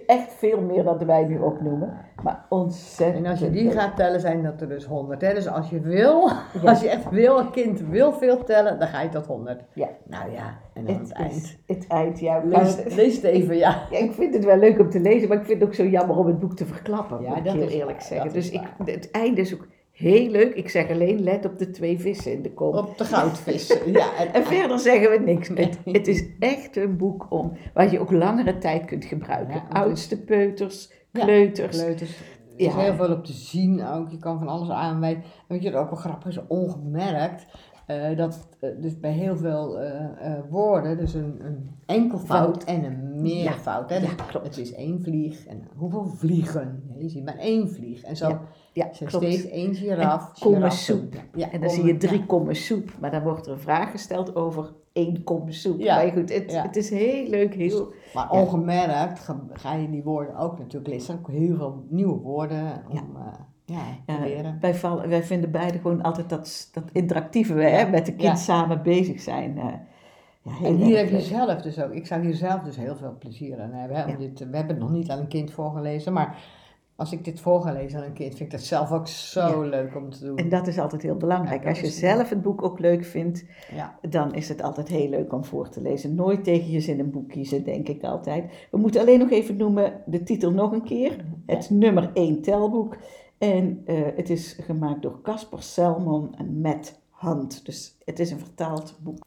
Echt 0.07 0.35
veel 0.35 0.61
meer 0.61 0.85
dan 0.85 1.07
wij 1.07 1.25
nu 1.25 1.39
opnoemen. 1.39 2.07
Maar 2.23 2.45
ontzettend. 2.49 3.25
En 3.25 3.31
als 3.31 3.41
je 3.41 3.51
die 3.51 3.71
gaat 3.71 3.97
tellen, 3.97 4.21
zijn 4.21 4.43
dat 4.43 4.61
er 4.61 4.69
dus 4.69 4.85
100. 4.85 5.21
Hè? 5.21 5.35
Dus 5.35 5.49
als 5.49 5.71
je 5.71 5.81
wil, 5.81 6.29
Ja. 6.63 6.71
als 6.71 6.81
je 6.81 6.89
echt 6.89 7.11
wil, 7.11 7.39
een 7.39 7.51
kind 7.51 7.81
wil 7.81 8.13
veel 8.13 8.45
tellen, 8.45 8.79
dan 8.79 8.89
ga 8.89 9.03
je 9.03 9.09
tot 9.09 9.27
100. 9.27 9.61
Ja. 9.75 9.89
Nou 10.09 10.33
ja, 10.33 10.59
en 10.75 10.89
aan 10.89 10.95
het, 10.95 11.09
Het 11.09 11.13
eind. 11.13 11.59
het 11.67 11.87
eind, 11.89 12.21
ja. 12.21 12.43
Lees, 12.45 12.77
lees 12.95 13.15
het 13.15 13.25
even, 13.25 13.57
ja. 13.57 13.83
Ja, 13.91 13.99
ik 13.99 14.13
vind 14.13 14.35
het 14.35 14.45
wel 14.45 14.59
leuk 14.59 14.79
om 14.79 14.91
te 14.91 15.01
lezen, 15.01 15.29
maar 15.29 15.39
ik 15.39 15.45
vind 15.45 15.61
het 15.61 15.69
ook 15.69 15.75
zo 15.75 15.85
jammer 15.87 16.17
om 16.17 16.27
het 16.27 16.39
boek 16.39 16.57
te 16.57 16.67
verklappen, 16.67 17.23
Ja, 17.23 17.41
dat 17.41 17.53
heel 17.55 17.63
is 17.63 17.73
eerlijk 17.73 17.99
waar, 17.99 18.07
zeggen. 18.07 18.33
Dus 18.33 18.51
ik, 18.51 18.63
het 18.85 19.11
einde 19.11 19.41
is 19.41 19.55
ook 19.55 19.67
heel 19.93 20.29
leuk. 20.31 20.55
Ik 20.55 20.69
zeg 20.69 20.91
alleen, 20.91 21.23
let 21.23 21.45
op 21.45 21.59
de 21.59 21.71
twee 21.71 22.01
vissen 22.01 22.33
in 22.33 22.43
de 22.43 22.53
kom. 22.53 22.75
Op 22.77 22.99
de 22.99 23.05
goudvis. 23.05 23.79
ja, 23.87 24.07
en, 24.19 24.33
En 24.33 24.45
verder 24.45 24.79
zeggen 24.79 25.11
we 25.11 25.19
niks. 25.19 25.49
Nee. 25.49 25.65
Het, 25.65 25.79
het 25.85 26.09
is 26.09 26.25
echt 26.39 26.77
een 26.77 26.97
boek 26.97 27.27
om, 27.29 27.53
waar 27.75 27.91
je 27.93 28.01
ook 28.01 28.11
langere 28.11 28.59
tijd 28.59 28.85
kunt 28.85 29.05
gebruiken. 29.05 29.55
Ja, 29.55 29.81
Oudste 29.81 30.25
peuters, 30.25 30.93
kleuters. 31.25 31.77
kleuters. 31.83 32.11
Er 32.19 32.67
is 32.67 32.75
Ja. 32.75 32.79
heel 32.81 32.95
veel 32.95 33.13
op 33.13 33.25
te 33.25 33.33
zien 33.33 33.85
ook. 33.87 34.11
Je 34.11 34.19
kan 34.19 34.39
van 34.39 34.49
alles 34.49 34.69
aanwijzen. 34.71 35.23
En 35.23 35.29
weet 35.49 35.63
je 35.63 35.71
wat 35.71 35.81
ook 35.83 35.91
wel 35.91 35.99
grappig 35.99 36.27
is? 36.29 36.47
Ongemerkt. 36.47 37.47
eh, 37.87 38.17
dat 38.17 38.49
eh, 38.61 38.71
dus 38.81 38.99
bij 39.01 39.13
heel 39.13 39.37
veel 39.37 39.79
eh, 39.81 40.35
woorden, 40.51 40.97
dus 40.97 41.15
een, 41.15 41.37
een 41.45 41.71
enkelvoud 41.87 42.65
en 42.65 42.85
een 42.85 43.21
meervoud. 43.23 43.91
hè. 43.91 43.97
ja, 43.97 44.01
Dus 44.01 44.15
klopt. 44.27 44.47
Het 44.47 44.57
is 44.59 44.73
één 44.75 45.03
vlieg 45.03 45.47
en 45.47 45.63
hoeveel 45.77 46.07
vliegen? 46.17 46.83
Ja, 46.95 47.01
je 47.03 47.09
ziet 47.09 47.25
maar 47.25 47.37
één 47.39 47.69
vlieg. 47.69 48.03
En 48.03 48.17
zo 48.17 48.29
Ja, 48.29 48.41
Ja, 48.73 48.85
klopt. 49.07 49.13
steeds 49.25 49.49
één 49.49 49.75
giraf. 49.75 50.29
En 50.35 50.41
kommen 50.41 50.73
soep. 50.73 51.15
Ja, 51.35 51.51
En 51.53 51.61
dan 51.61 51.71
zie 51.71 51.85
je 51.85 51.97
drie 51.97 52.27
kommen 52.27 52.57
soep, 52.57 52.91
maar 53.01 53.11
dan 53.11 53.23
wordt 53.23 53.47
er 53.47 53.53
een 53.53 53.59
vraag 53.61 53.91
gesteld 53.91 54.35
over 54.37 54.73
één 54.99 55.25
kom 55.25 55.53
soep. 55.53 55.81
Ja. 55.81 55.97
Maar 55.97 56.13
goed, 56.13 56.35
het, 56.35 56.53
Ja. 56.53 56.63
het 56.63 56.77
is 56.77 56.91
heel 56.91 57.29
leuk, 57.29 57.55
heel... 57.55 57.93
Maar 58.15 58.29
Ja. 58.33 58.41
ongemerkt 58.41 59.19
ga, 59.19 59.41
ga 59.53 59.75
je 59.75 59.91
die 59.91 60.03
woorden 60.03 60.37
ook 60.37 60.59
natuurlijk 60.59 60.87
lezen. 60.93 61.15
Ook 61.19 61.29
heel 61.31 61.57
veel 61.57 61.85
nieuwe 61.89 62.19
woorden 62.21 62.83
om 62.89 62.97
ja. 62.97 63.47
ja, 64.07 64.17
te 64.17 64.23
leren. 64.25 64.59
wij, 64.61 64.75
vallen, 64.75 65.09
wij 65.09 65.23
vinden 65.23 65.51
beide 65.51 65.79
gewoon 65.79 66.03
altijd 66.03 66.29
dat, 66.29 66.69
dat 66.73 66.85
interactieve, 66.93 67.53
hè, 67.53 67.91
met 67.91 68.07
de 68.07 68.15
kind 68.15 68.39
samen 68.39 68.83
bezig 68.83 69.21
zijn. 69.21 69.59
eh, 69.59 69.65
ja, 70.43 70.53
heel 70.53 70.67
En 70.69 70.77
hier 70.77 70.97
heb 70.97 71.11
je 71.11 71.21
zelf 71.21 71.63
dus 71.63 71.81
ook, 71.83 71.93
ik 71.93 72.07
zou 72.07 72.23
hier 72.25 72.35
zelf 72.35 72.61
dus 72.63 72.77
heel 72.77 72.97
veel 72.97 73.17
plezier 73.19 73.61
aan 73.61 73.73
hebben. 73.73 73.97
Hè, 73.97 74.05
om 74.05 74.11
Ja. 74.11 74.17
dit, 74.17 74.39
we 74.39 74.57
hebben 74.57 74.69
het 74.77 74.79
nog 74.79 74.91
niet 74.91 75.11
aan 75.11 75.19
een 75.19 75.29
kind 75.29 75.51
voorgelezen, 75.51 76.13
maar 76.13 76.37
als 76.99 77.13
ik 77.13 77.25
dit 77.25 77.41
voor 77.41 77.63
ga 77.63 77.73
lezen 77.73 77.99
aan 77.99 78.05
een 78.05 78.13
kind, 78.13 78.29
vind 78.35 78.41
ik 78.41 78.59
dat 78.59 78.67
zelf 78.67 78.93
ook 78.93 79.09
zo 79.09 79.65
Ja. 79.65 79.69
leuk 79.69 79.97
om 79.97 80.11
te 80.11 80.25
doen. 80.25 80.37
En 80.37 80.49
dat 80.49 80.67
is 80.67 80.79
altijd 80.79 81.03
heel 81.03 81.17
belangrijk. 81.17 81.63
Ja, 81.63 81.69
Als 81.69 81.81
je 81.81 81.87
zelf 81.87 82.29
het 82.29 82.43
boek 82.43 82.63
ook 82.63 82.79
leuk 82.79 83.05
vindt, 83.05 83.45
Ja. 83.75 83.99
dan 84.09 84.35
is 84.35 84.49
het 84.49 84.63
altijd 84.63 84.89
heel 84.89 85.09
leuk 85.09 85.33
om 85.33 85.45
voor 85.45 85.69
te 85.69 85.81
lezen. 85.83 86.15
Nooit 86.15 86.45
tegen 86.45 86.71
je 86.71 86.81
zin 86.81 86.99
een 87.01 87.11
boek 87.11 87.29
kiezen, 87.29 87.65
denk 87.65 87.89
ik 87.89 88.03
altijd. 88.03 88.53
We 88.71 88.79
moeten 88.79 89.01
alleen 89.01 89.19
nog 89.19 89.31
even 89.31 89.57
noemen 89.57 89.93
de 90.07 90.23
titel 90.23 90.51
nog 90.53 90.73
een 90.73 90.83
keer. 90.83 91.25
Het 91.47 91.71
nummer 91.71 92.11
1 92.15 92.43
telboek. 92.43 92.97
En 93.39 93.83
eh, 93.87 93.97
het 94.17 94.31
is 94.31 94.59
gemaakt 94.61 95.03
door 95.03 95.21
Casper 95.23 95.63
Selman 95.63 96.35
en 96.39 96.61
Matt 96.61 97.01
Hunt. 97.13 97.67
Dus 97.67 97.97
het 98.05 98.19
is 98.19 98.31
een 98.31 98.39
vertaald 98.39 98.99
boek. 99.03 99.19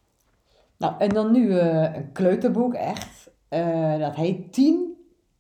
Nou, 0.77 0.93
en 0.97 1.09
dan 1.09 1.31
nu 1.31 1.57
eh, 1.57 1.95
een 1.95 2.11
kleuterboek, 2.11 2.73
echt. 2.73 3.31
Eh, 3.47 3.99
dat 3.99 4.15
heet 4.15 4.53
10 4.53 4.93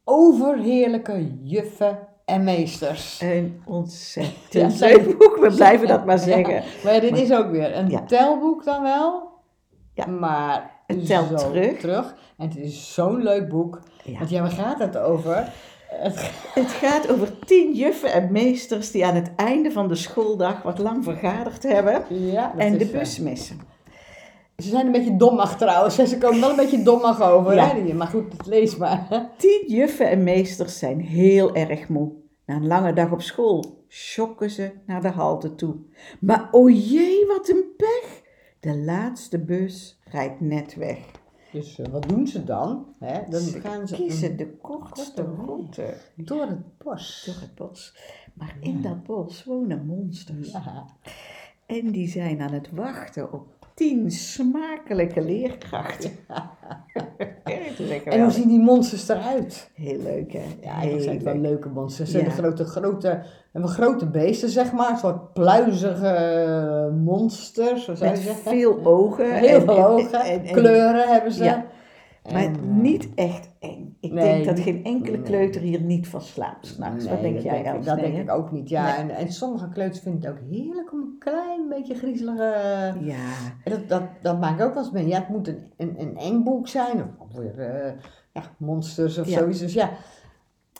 overheerlijke 0.03 1.27
juffen 1.43 1.99
en 2.31 2.43
meesters. 2.43 3.21
Een 3.21 3.61
ontzettend 3.65 4.77
Ja, 4.79 4.87
leuk 4.87 5.17
boek, 5.17 5.37
we 5.41 5.53
blijven 5.55 5.87
dat 5.87 6.05
maar 6.05 6.17
Ja, 6.17 6.23
zeggen. 6.23 6.63
Maar 6.83 6.93
ja, 6.93 6.99
dit 6.99 7.17
is 7.19 7.31
ook 7.33 7.51
weer 7.51 7.75
een 7.77 7.89
Ja. 7.89 8.03
telboek 8.05 8.63
dan 8.65 8.81
wel. 8.81 9.29
Ja. 9.93 10.05
Maar 10.07 10.71
Het 10.87 11.05
telt 11.05 11.39
zo 11.39 11.51
terug. 11.79 12.15
En 12.37 12.47
het 12.47 12.57
is 12.57 12.93
zo'n 12.93 13.23
leuk 13.23 13.49
boek. 13.49 13.81
Want 14.17 14.29
ja, 14.29 14.41
waar 14.41 14.51
gaat 14.51 14.79
het 14.79 14.97
over? 14.97 15.51
Het, 15.87 16.31
Het 16.53 16.71
gaat 16.71 17.11
over 17.11 17.39
tien 17.45 17.73
juffen 17.73 18.13
en 18.13 18.31
meesters 18.31 18.91
die 18.91 19.05
aan 19.05 19.15
het 19.15 19.31
einde 19.35 19.71
van 19.71 19.87
de 19.87 19.95
schooldag 19.95 20.61
wat 20.61 20.79
lang 20.79 21.03
vergaderd 21.03 21.63
hebben 21.63 22.03
ja, 22.09 22.53
en 22.57 22.77
de 22.77 22.85
eh, 22.85 22.91
bus 22.91 23.19
missen. 23.19 23.59
Ze 24.57 24.69
zijn 24.69 24.85
een 24.85 24.91
beetje 24.91 25.17
dommig 25.17 25.55
trouwens. 25.55 25.95
Ze 25.95 26.17
komen 26.17 26.39
wel 26.39 26.49
een 26.49 26.55
beetje 26.55 26.83
dommig 26.83 27.21
over. 27.21 27.53
Ja. 27.55 27.67
Hè? 27.75 27.93
Maar 27.93 28.07
goed, 28.07 28.45
lees 28.45 28.77
maar. 28.77 29.07
Tien 29.37 29.63
juffen 29.67 30.09
en 30.09 30.23
meesters 30.23 30.79
zijn 30.79 30.99
heel 30.99 31.55
erg 31.55 31.87
moe. 31.87 32.11
Na 32.51 32.57
een 32.57 32.67
lange 32.67 32.93
dag 32.93 33.11
op 33.11 33.21
school 33.21 33.83
schokken 33.87 34.49
ze 34.49 34.71
naar 34.85 35.01
de 35.01 35.07
halte 35.07 35.55
toe. 35.55 35.75
Maar 36.19 36.47
o 36.51 36.69
jee, 36.69 37.25
wat 37.27 37.49
een 37.49 37.63
pech! 37.77 38.21
De 38.59 38.77
laatste 38.77 39.39
bus 39.39 39.99
rijdt 40.03 40.41
net 40.41 40.75
weg. 40.75 40.97
Dus 41.51 41.79
eh, 41.79 41.87
wat 41.91 42.09
doen 42.09 42.27
ze 42.27 42.43
dan? 42.43 42.85
Hè? 42.99 43.21
Dan 43.29 43.41
Ze 43.41 43.59
gaan 43.59 43.87
ze 43.87 43.95
kiezen 43.95 44.37
de 44.37 44.47
kortste 44.47 45.23
route 45.23 45.97
door 46.15 46.41
het 46.41 46.77
bos. 46.77 47.23
door 47.25 47.41
het 47.41 47.55
bos. 47.55 47.97
Maar 48.33 48.55
in 48.59 48.81
dat 48.81 49.03
bos 49.03 49.43
wonen 49.43 49.85
monsters. 49.85 50.51
Ja. 50.51 50.85
En 51.65 51.91
die 51.91 52.07
zijn 52.07 52.41
aan 52.41 52.53
het 52.53 52.71
wachten 52.71 53.33
op 53.33 53.60
tien 53.81 54.11
smakelijke 54.11 55.21
leerkrachten. 55.21 56.11
En 58.05 58.21
hoe 58.21 58.31
zien 58.31 58.47
die 58.47 58.59
monsters 58.59 59.07
eruit? 59.09 59.69
Heel 59.73 59.99
leuk, 60.03 60.33
hè? 60.33 60.43
Ja, 60.61 60.71
eigenlijk 60.71 61.03
zijn 61.03 61.15
het 61.15 61.23
wel 61.23 61.33
leuk. 61.33 61.43
leuke 61.43 61.69
monsters. 61.69 62.11
Ze 62.11 62.17
Ja. 62.17 62.23
hebben 62.23 62.43
grote, 62.43 62.65
grote, 62.65 63.21
hebben 63.51 63.71
grote 63.71 64.07
beesten, 64.09 64.49
zeg 64.49 64.71
maar. 64.71 64.89
Een 64.89 64.97
soort 64.97 65.33
pluizige 65.33 66.91
monsters, 67.03 67.83
zo 67.85 67.95
zou 67.95 68.09
je 68.09 68.15
Met 68.15 68.25
zeggen. 68.25 68.51
veel 68.51 68.79
ogen. 68.83 69.33
Heel 69.33 69.55
en- 69.55 69.61
veel 69.61 69.77
en- 69.77 69.85
ogen. 69.85 70.19
en- 70.21 70.43
en- 70.45 70.53
kleuren 70.53 71.07
hebben 71.07 71.31
ze. 71.31 71.43
Ja. 71.43 71.65
Maar 72.23 72.43
eh, 72.43 72.51
niet 72.61 73.13
echt 73.15 73.49
eng. 73.59 73.97
Ik 73.99 74.11
nee, 74.11 74.23
denk 74.23 74.45
dat 74.45 74.59
geen 74.59 74.83
enkele 74.83 75.17
nee. 75.17 75.25
kleuter 75.25 75.61
hier 75.61 75.81
niet 75.81 76.07
van 76.07 76.21
slaapt 76.21 76.67
s'nachts. 76.67 77.05
Wat 77.07 77.21
denk 77.21 77.33
dat 77.33 77.43
jij, 77.43 77.63
denk? 77.63 77.85
Dat 77.85 77.95
Nee, 77.95 78.11
denk 78.11 78.29
ik 78.29 78.35
ook 78.35 78.51
niet, 78.51 78.69
ja. 78.69 78.97
En, 78.97 79.09
en 79.09 79.31
sommige 79.31 79.69
kleuters 79.69 79.99
vinden 79.99 80.21
het 80.21 80.31
ook 80.31 80.49
heerlijk 80.49 80.91
om 80.93 80.99
een 80.99 81.15
klein 81.19 81.69
beetje 81.69 81.95
griezelige... 81.95 82.53
Ja, 82.99 83.33
dat, 83.63 83.89
dat, 83.89 84.03
dat 84.21 84.39
maak 84.39 84.59
ik 84.59 84.65
ook 84.65 84.73
wel 84.73 84.83
eens 84.83 84.91
mee. 84.91 85.07
Ja, 85.07 85.19
het 85.19 85.29
moet 85.29 85.47
een, 85.47 85.71
een, 85.77 85.95
een 85.99 86.17
eng 86.17 86.43
boek 86.43 86.67
zijn. 86.67 87.15
Of 87.17 87.33
weer 87.33 87.59
eh, 87.59 87.91
ja, 88.33 88.41
monsters 88.57 89.17
of 89.17 89.27
Ja. 89.27 89.37
zoiets. 89.37 89.59
Dus 89.59 89.73
ja, 89.73 89.89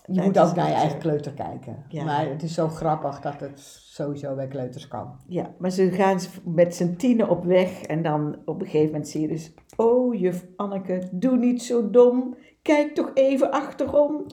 je 0.06 0.22
moet 0.22 0.40
ook 0.40 0.56
naar 0.56 0.68
je 0.68 0.74
eigen 0.74 1.00
kleuter 1.00 1.34
kijken. 1.34 1.86
Ja. 1.88 2.04
Maar 2.04 2.30
het 2.30 2.44
is 2.44 2.54
zo 2.54 2.68
grappig 2.68 3.22
dat 3.22 3.40
het 3.40 3.60
sowieso 3.84 4.36
bij 4.36 4.48
kleuters 4.48 4.88
kan. 4.88 5.16
ja, 5.28 5.54
maar 5.58 5.72
ze 5.72 5.92
gaan 5.92 6.20
met 6.46 6.76
z'n 6.76 6.96
tienen 6.96 7.30
op 7.30 7.44
weg. 7.44 7.82
En 7.82 8.02
dan 8.04 8.36
op 8.46 8.60
een 8.60 8.66
gegeven 8.66 8.92
moment 8.92 9.08
zie 9.08 9.22
je 9.22 9.28
dus... 9.28 9.54
Oh, 9.76 10.20
juf 10.20 10.46
Anneke, 10.56 11.10
doe 11.12 11.38
niet 11.38 11.64
zo 11.64 11.90
dom. 11.90 12.36
Kijk 12.62 12.96
toch 12.96 13.12
even 13.14 13.52
achterom. 13.52 14.26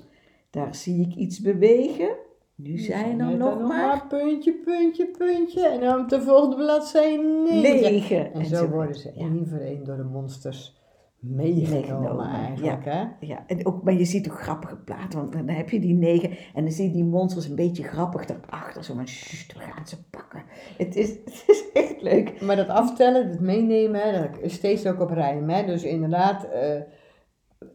Daar 0.50 0.74
zie 0.74 1.06
ik 1.06 1.14
iets 1.14 1.40
bewegen. 1.40 2.16
Nu 2.54 2.78
zijn 2.78 3.20
er 3.20 3.36
nog 3.36 3.60
maar 3.60 4.06
puntje, 4.06 4.52
puntje, 4.52 5.06
puntje. 5.06 5.68
En 5.68 5.80
dan 5.80 6.00
op 6.00 6.08
de 6.08 6.22
volgende 6.22 6.56
bladzijde 6.56 7.22
negen. 7.22 7.92
negen. 7.92 8.32
En 8.32 8.46
zo 8.46 8.68
worden 8.68 8.94
ze 8.94 9.12
één 9.12 9.46
voor 9.48 9.58
één 9.58 9.84
door 9.84 9.96
de 9.96 10.04
monsters 10.04 10.77
meegenomen 11.18 12.26
eigenlijk. 12.26 12.84
Hè? 12.84 13.04
Ja, 13.20 13.44
en 13.46 13.66
ook, 13.66 13.82
maar 13.82 13.94
je 13.94 14.04
ziet 14.04 14.30
ook 14.30 14.40
grappige 14.40 14.76
platen, 14.76 15.18
want 15.18 15.32
dan 15.32 15.48
heb 15.48 15.70
je 15.70 15.80
die 15.80 15.94
negen 15.94 16.30
en 16.54 16.62
dan 16.62 16.72
zie 16.72 16.84
je 16.86 16.92
die 16.92 17.04
monsters 17.04 17.48
een 17.48 17.54
beetje 17.54 17.82
grappig 17.82 18.24
daarachter, 18.26 18.84
zo 18.84 18.94
van, 18.94 19.06
"Sst, 19.08 19.52
we 19.52 19.60
gaan 19.60 19.86
ze 19.86 19.96
pakken. 20.10 20.42
Het 20.76 20.96
is, 20.96 21.08
het 21.24 21.44
is 21.46 21.64
echt 21.72 22.02
leuk. 22.02 22.40
Maar 22.40 22.56
dat 22.56 22.68
aftellen, 22.68 23.28
het 23.30 23.40
meenemen, 23.40 24.12
dat 24.12 24.40
is 24.40 24.52
steeds 24.54 24.86
ook 24.86 25.00
op 25.00 25.10
rijm. 25.10 25.48
Hè? 25.48 25.66
Dus 25.66 25.82
inderdaad, 25.82 26.44
eh, 26.44 26.80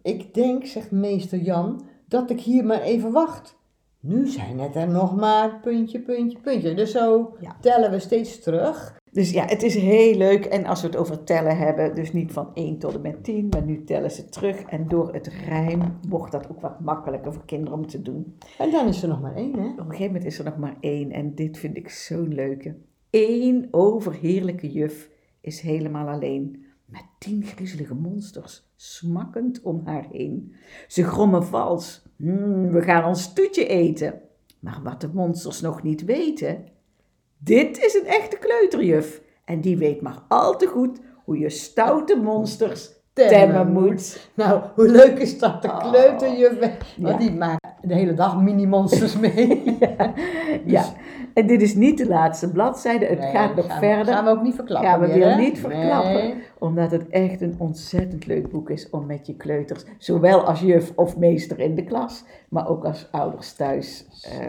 ik 0.02 0.34
denk, 0.34 0.66
zegt 0.66 0.92
meester 0.92 1.40
Jan, 1.40 1.86
dat 2.08 2.30
ik 2.30 2.40
hier 2.40 2.66
maar 2.66 2.82
even 2.82 3.12
wacht. 3.12 3.62
Nu 4.00 4.28
zijn 4.28 4.60
het 4.60 4.76
er 4.76 4.88
nog 4.88 5.16
maar 5.16 5.60
puntje, 5.60 6.00
puntje, 6.00 6.40
puntje. 6.40 6.74
Dus 6.74 6.92
zo 6.92 7.36
Ja. 7.40 7.56
tellen 7.62 7.92
we 7.92 8.00
steeds 8.00 8.40
terug. 8.40 9.02
Dus 9.14 9.32
ja, 9.32 9.46
het 9.46 9.64
is 9.64 9.76
heel 9.76 10.16
leuk. 10.16 10.46
En 10.46 10.66
als 10.66 10.82
we 10.82 10.88
het 10.88 10.96
over 10.96 11.24
tellen 11.24 11.58
hebben, 11.58 11.96
dus 11.96 12.14
niet 12.14 12.32
van 12.32 12.50
1 12.54 12.78
tot 12.78 12.94
en 12.94 13.02
met 13.02 13.24
10, 13.24 13.48
maar 13.50 13.64
nu 13.64 13.84
tellen 13.84 14.12
ze 14.12 14.30
terug. 14.30 14.62
En 14.62 14.88
door 14.88 15.14
het 15.14 15.28
rijm 15.28 16.00
wordt 16.10 16.32
dat 16.32 16.50
ook 16.50 16.62
wat 16.62 16.80
makkelijker 16.80 17.34
voor 17.34 17.46
kinderen 17.46 17.78
om 17.78 17.88
te 17.88 18.02
doen. 18.02 18.38
En 18.58 18.72
dan 18.72 18.88
is 18.88 19.04
er 19.04 19.10
nog 19.10 19.22
maar 19.22 19.36
één, 19.36 19.54
hè? 19.54 19.68
Op 19.68 19.78
een 19.78 19.86
gegeven 19.86 20.06
moment 20.06 20.26
is 20.26 20.40
er 20.40 20.46
nog 20.46 20.58
maar 20.58 20.78
één 20.80 21.12
en 21.12 21.36
dit 21.36 21.58
vind 21.58 21.78
ik 21.78 21.90
zo'n 21.90 22.34
leuke. 22.34 22.76
Eén 23.10 23.68
overheerlijke 23.72 24.72
juf 24.72 25.10
is 25.42 25.60
helemaal 25.60 26.08
alleen. 26.08 26.66
Met 26.86 27.06
tien 27.20 27.44
griezelige 27.44 27.96
monsters, 27.96 28.70
smakkend 28.76 29.62
om 29.62 29.82
haar 29.86 30.08
heen. 30.12 30.54
Ze 30.88 31.04
grommen 31.04 31.46
vals. 31.46 32.06
"Hmm, 32.16 32.72
we 32.72 32.82
gaan 32.82 33.06
ons 33.06 33.34
toetje 33.34 33.68
eten. 33.68 34.22
Maar 34.60 34.80
wat 34.84 35.02
de 35.02 35.10
monsters 35.14 35.62
nog 35.62 35.84
niet 35.84 36.06
weten. 36.06 36.66
Dit 37.44 37.84
is 37.86 37.94
een 37.94 38.06
echte 38.08 38.38
kleuterjuf. 38.38 39.22
En 39.46 39.62
die 39.62 39.78
weet 39.78 40.02
maar 40.02 40.18
al 40.28 40.58
te 40.58 40.66
goed 40.68 41.00
hoe 41.24 41.38
je 41.40 41.50
stoute 41.50 42.16
monsters 42.16 42.90
temmen 43.14 43.72
moet. 43.72 44.30
Nou, 44.34 44.62
hoe 44.76 44.88
leuk 44.90 45.20
is 45.20 45.40
dat? 45.40 45.62
De 45.62 45.68
Oh. 45.68 45.90
kleuterjuf, 45.92 46.60
want 46.60 46.74
Ja. 46.98 47.18
die 47.18 47.32
maakt 47.32 47.66
de 47.82 47.94
hele 47.94 48.14
dag 48.14 48.42
mini-monsters 48.42 49.18
mee. 49.18 49.64
Ja, 50.66 50.86
en 51.34 51.48
dit 51.48 51.62
is 51.62 51.76
niet 51.76 51.98
de 51.98 52.08
laatste 52.08 52.52
bladzijde. 52.52 53.06
Het 53.06 53.20
Nee, 53.20 53.32
gaat 53.32 53.56
nog 53.56 53.66
gaan, 53.66 53.80
verder. 53.80 54.14
Gaan 54.14 54.26
we 54.26 54.32
ook 54.32 54.42
niet 54.42 54.56
verklappen 54.56 54.90
Gaan 54.90 55.00
we 55.00 55.14
weer 55.14 55.38
niet 55.38 55.60
verklappen. 55.60 56.14
Nee. 56.14 56.36
Omdat 56.60 56.92
het 56.92 57.10
echt 57.10 57.42
een 57.42 57.56
ontzettend 57.58 58.26
leuk 58.26 58.50
boek 58.50 58.70
is 58.70 58.90
om 58.90 59.06
met 59.06 59.28
je 59.28 59.36
kleuters, 59.36 59.84
zowel 59.98 60.42
als 60.46 60.60
juf 60.60 60.92
of 60.96 61.18
meester 61.18 61.60
in 61.60 61.76
de 61.76 61.84
klas, 61.84 62.24
maar 62.50 62.68
ook 62.70 62.86
als 62.86 63.08
ouders 63.12 63.54
thuis. 63.54 64.06
eh, 64.22 64.48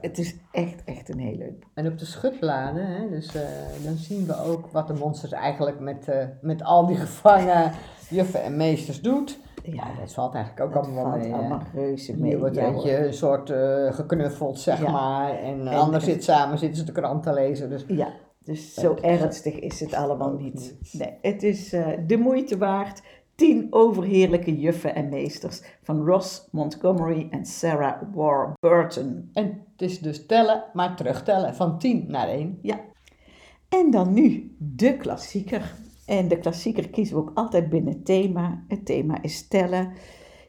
het, 0.00 0.18
is 0.18 0.36
echt, 0.50 0.84
echt 0.84 1.08
een 1.08 1.18
heel 1.18 1.36
leuk 1.36 1.60
boek. 1.60 1.70
En 1.74 1.86
op 1.86 1.98
de 1.98 2.04
schutbladen, 2.04 2.86
hè, 2.86 3.08
dus, 3.08 3.34
eh, 3.34 3.42
dan 3.84 3.96
zien 3.96 4.26
we 4.26 4.42
ook 4.44 4.66
wat 4.72 4.86
de 4.86 4.94
monsters 4.94 5.32
eigenlijk 5.32 5.80
met, 5.80 6.08
eh, 6.08 6.24
met 6.40 6.62
al 6.62 6.86
die 6.86 6.96
gevangen 6.96 7.72
juffen 8.08 8.42
en 8.42 8.56
meesters 8.56 9.00
doet. 9.00 9.38
Ja, 9.74 9.84
dat 10.00 10.12
valt 10.14 10.34
eigenlijk 10.34 10.66
ook 10.66 10.72
dat 10.72 10.84
allemaal 10.84 11.04
valt 11.10 11.22
mee. 11.22 11.32
allemaal 11.34 11.62
reuze 11.74 12.16
mee. 12.16 12.30
Hier 12.30 12.38
wordt 12.38 12.56
eentje 12.56 12.96
hoor. 12.96 13.06
een 13.06 13.12
soort 13.14 13.50
eh, 13.50 13.92
geknuffeld, 13.92 14.58
zeg 14.60 14.82
Ja. 14.82 14.90
maar. 14.90 15.38
En 15.38 15.64
de 15.64 15.70
En- 15.70 15.76
ander 15.78 16.00
zit 16.00 16.24
samen, 16.24 16.58
zitten 16.58 16.78
ze 16.78 16.84
de 16.84 16.92
krant 16.92 17.22
te 17.22 17.32
lezen. 17.32 17.68
Dus 17.70 17.84
Ja, 17.88 18.12
dus 18.44 18.74
zo 18.74 18.94
ernstig 19.00 19.58
is 19.58 19.80
het 19.80 19.94
allemaal 19.94 20.32
niet. 20.32 20.76
Nee, 20.92 21.12
het 21.22 21.42
is 21.42 21.72
eh, 21.72 21.86
de 22.06 22.16
moeite 22.16 22.58
waard. 22.58 23.02
Tien 23.34 23.66
overheerlijke 23.70 24.58
juffen 24.60 24.94
en 24.94 25.08
meesters 25.08 25.62
van 25.82 26.04
Ross 26.04 26.48
Montgomery 26.50 27.28
en 27.30 27.46
Sarah 27.46 28.02
Warburton. 28.14 29.30
En 29.32 29.44
het 29.46 29.82
is 29.90 29.98
dus 30.00 30.26
tellen, 30.26 30.64
maar 30.72 30.96
terugtellen 30.96 31.54
van 31.54 31.78
10 31.78 32.04
naar 32.08 32.28
1. 32.28 32.58
Ja. 32.62 32.80
En 33.68 33.90
dan 33.90 34.12
nu 34.14 34.56
de 34.58 34.96
klassieker. 34.96 35.72
En 36.06 36.28
de 36.28 36.38
klassieker 36.38 36.88
kiezen 36.88 37.16
we 37.16 37.22
ook 37.22 37.30
altijd 37.34 37.68
binnen 37.68 38.02
thema. 38.02 38.64
Het 38.68 38.86
thema 38.86 39.22
is 39.22 39.48
tellen. 39.48 39.92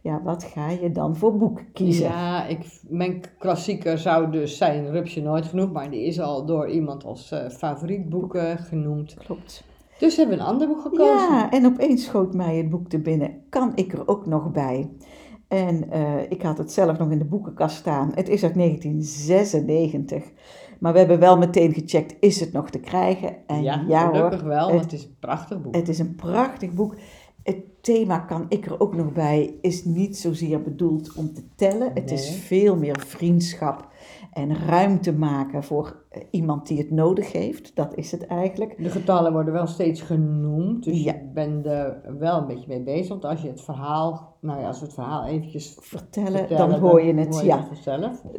Ja, 0.02 0.22
wat 0.24 0.44
ga 0.44 0.70
je 0.70 0.92
dan 0.92 1.16
voor 1.16 1.38
boek 1.38 1.62
kiezen? 1.74 2.08
Ja, 2.08 2.46
ik, 2.46 2.66
mijn 2.88 3.22
klassieker 3.40 3.98
zou 3.98 4.32
dus 4.32 4.58
zijn 4.58 4.92
Rupsje 4.92 5.22
Nooit 5.22 5.46
Genoeg, 5.46 5.72
maar 5.72 5.90
die 5.92 6.06
is 6.06 6.20
al 6.20 6.46
door 6.46 6.70
iemand 6.70 7.04
als 7.04 7.32
eh, 7.32 7.50
favoriet 7.50 8.10
boek 8.10 8.38
genoemd. 8.58 9.14
Klopt. 9.14 9.64
Dus 10.00 10.18
hebben 10.18 10.38
we 10.38 10.42
een 10.42 10.50
ander 10.50 10.68
boek 10.68 10.82
gekozen. 10.82 11.06
Ja, 11.06 11.52
en 11.52 11.66
opeens 11.66 12.06
schoot 12.06 12.34
mij 12.34 12.58
het 12.58 12.70
boek 12.70 12.90
te 12.90 13.00
binnen. 13.00 13.42
Kan 13.50 13.72
ik 13.76 13.94
er 13.94 14.08
ook 14.08 14.26
nog 14.26 14.52
bij? 14.52 14.90
En 15.48 15.92
eh, 15.92 16.32
ik 16.32 16.42
had 16.42 16.58
het 16.58 16.72
zelf 16.72 16.98
nog 16.98 17.12
in 17.12 17.18
de 17.18 17.26
boekenkast 17.26 17.78
staan. 17.78 18.12
Het 18.16 18.30
is 18.30 18.44
uit 18.44 18.54
1996. 18.54 20.24
Maar 20.80 20.94
we 20.94 21.00
hebben 21.00 21.20
wel 21.20 21.38
meteen 21.38 21.74
gecheckt, 21.74 22.16
is 22.20 22.40
het 22.40 22.52
nog 22.52 22.70
te 22.70 22.80
krijgen? 22.80 23.36
En 23.48 23.64
ja, 23.88 24.06
hoor, 24.08 24.16
gelukkig 24.16 24.42
wel, 24.42 24.68
het- 24.68 24.76
want 24.78 24.84
het 24.84 24.94
is 24.94 25.04
een 25.04 25.16
prachtig 25.20 25.62
boek. 25.62 25.76
Het 25.76 25.90
is 25.90 26.00
een 26.00 26.16
prachtig 26.16 26.74
boek. 26.74 26.96
het 27.44 27.58
thema 27.82 28.20
kan 28.20 28.46
ik 28.50 28.66
er 28.66 28.80
ook 28.80 28.96
nog 28.96 29.14
bij, 29.14 29.54
is 29.62 29.86
niet 29.86 30.18
zozeer 30.18 30.62
bedoeld 30.62 31.14
om 31.14 31.34
te 31.34 31.42
tellen. 31.56 31.92
Het 31.94 32.12
is 32.12 32.30
veel 32.30 32.76
meer 32.78 33.00
vriendschap 33.08 33.88
en 34.38 34.56
ruimte 34.56 35.14
maken 35.14 35.64
voor 35.64 36.04
eh, 36.10 36.22
iemand 36.32 36.68
die 36.68 36.78
het 36.78 36.92
nodig 36.92 37.32
heeft. 37.32 37.76
Dat 37.76 37.96
is 37.96 38.12
het 38.12 38.26
eigenlijk. 38.28 38.84
De 38.84 38.90
getallen 38.90 39.32
worden 39.32 39.54
wel 39.54 39.68
steeds 39.68 40.02
genoemd, 40.02 40.84
dus 40.84 41.04
Ja. 41.04 41.14
je 41.14 41.30
bent 41.34 41.66
er 41.66 42.02
wel 42.20 42.38
een 42.38 42.48
beetje 42.48 42.68
mee 42.68 42.84
bezig. 42.84 43.08
Want 43.08 43.26
als 43.26 43.42
je 43.42 43.48
het 43.48 43.62
verhaal, 43.62 44.38
nou 44.42 44.60
ja, 44.60 44.68
als 44.68 44.80
we 44.80 44.86
het 44.86 44.94
verhaal 44.94 45.26
eventjes 45.26 45.78
Vertellen, 45.80 46.38
vertellen, 46.38 46.70
dan 46.70 46.80
hoor 46.80 47.02
je 47.04 47.14
het. 47.14 47.34
hoor 47.36 47.44
ja. 47.46 47.68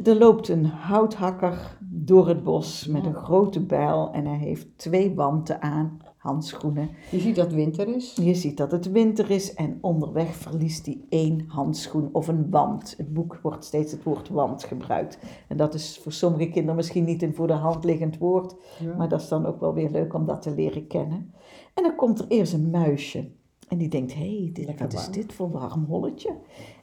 Er 0.03 0.17
loopt 0.17 0.47
een 0.47 0.65
houthakker 0.65 1.77
door 1.79 2.27
het 2.27 2.43
bos 2.43 2.87
met 2.87 3.05
een 3.05 3.15
grote 3.15 3.65
bijl 3.65 4.11
en 4.11 4.25
hij 4.25 4.37
heeft 4.37 4.77
twee 4.77 5.15
wanten 5.15 5.61
aan, 5.61 5.97
handschoenen. 6.19 6.89
Je 7.11 7.19
ziet 7.19 7.35
dat 7.35 7.45
het 7.45 7.55
winter 7.55 7.95
is. 7.95 8.15
Je 8.21 8.33
ziet 8.33 8.57
dat 8.57 8.71
het 8.71 8.91
winter 8.91 9.31
is 9.31 9.53
en 9.53 9.77
onderweg 9.81 10.35
verliest 10.35 10.85
hij 10.85 11.01
één 11.09 11.43
handschoen 11.47 12.09
of 12.11 12.27
een 12.27 12.49
wand. 12.49 12.93
Het 12.97 13.13
boek 13.13 13.39
wordt 13.41 13.65
steeds 13.65 13.91
het 13.91 14.03
woord 14.03 14.29
wand 14.29 14.63
gebruikt. 14.63 15.19
En 15.47 15.57
dat 15.57 15.73
is 15.73 15.99
voor 16.03 16.11
sommige 16.11 16.49
kinderen 16.49 16.75
misschien 16.75 17.03
niet 17.03 17.21
een 17.21 17.35
voor 17.35 17.47
de 17.47 17.53
hand 17.53 17.83
liggend 17.83 18.17
woord, 18.17 18.55
Ja. 18.79 18.95
maar 18.95 19.09
dat 19.09 19.21
is 19.21 19.27
dan 19.27 19.45
ook 19.45 19.59
wel 19.59 19.73
weer 19.73 19.89
leuk 19.89 20.13
om 20.13 20.25
dat 20.25 20.41
te 20.41 20.55
leren 20.55 20.87
kennen. 20.87 21.33
En 21.73 21.83
dan 21.83 21.95
komt 21.95 22.19
er 22.19 22.25
eerst 22.27 22.53
een 22.53 22.69
muisje. 22.69 23.31
En 23.67 23.77
die 23.77 23.89
denkt, 23.89 24.13
hé, 24.13 24.51
hey, 24.53 24.75
wat 24.77 24.93
is 24.93 25.09
dit 25.09 25.33
voor 25.33 25.51
warm 25.51 25.85
holletje? 25.85 26.37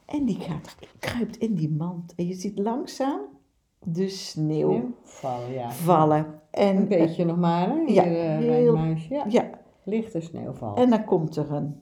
En 0.07 0.25
die 0.25 0.41
gaat, 0.41 0.77
kruipt 0.99 1.37
in 1.37 1.55
die 1.55 1.71
mand. 1.71 2.15
En 2.15 2.27
je 2.27 2.35
ziet 2.35 2.59
langzaam 2.59 3.21
de 3.89 4.09
sneeuw 4.09 4.91
vallen, 5.03 5.53
ja. 5.53 5.71
vallen. 5.71 6.27
En, 6.51 6.77
Een 6.77 6.89
beetje 6.89 7.25
nog 7.25 7.37
maar, 7.37 7.69
hè? 7.69 7.85
Hier, 7.87 7.95
Ja, 7.95 8.03
eh, 8.05 8.47
bij 8.47 8.61
heel- 8.61 8.77
muisje. 8.77 9.15
Ja, 9.15 9.25
Ja, 9.29 9.51
lichte 9.85 10.21
sneeuwval. 10.21 10.75
en 10.77 10.91
dan 10.91 11.05
komt 11.05 11.37
er 11.37 11.53
een 11.53 11.77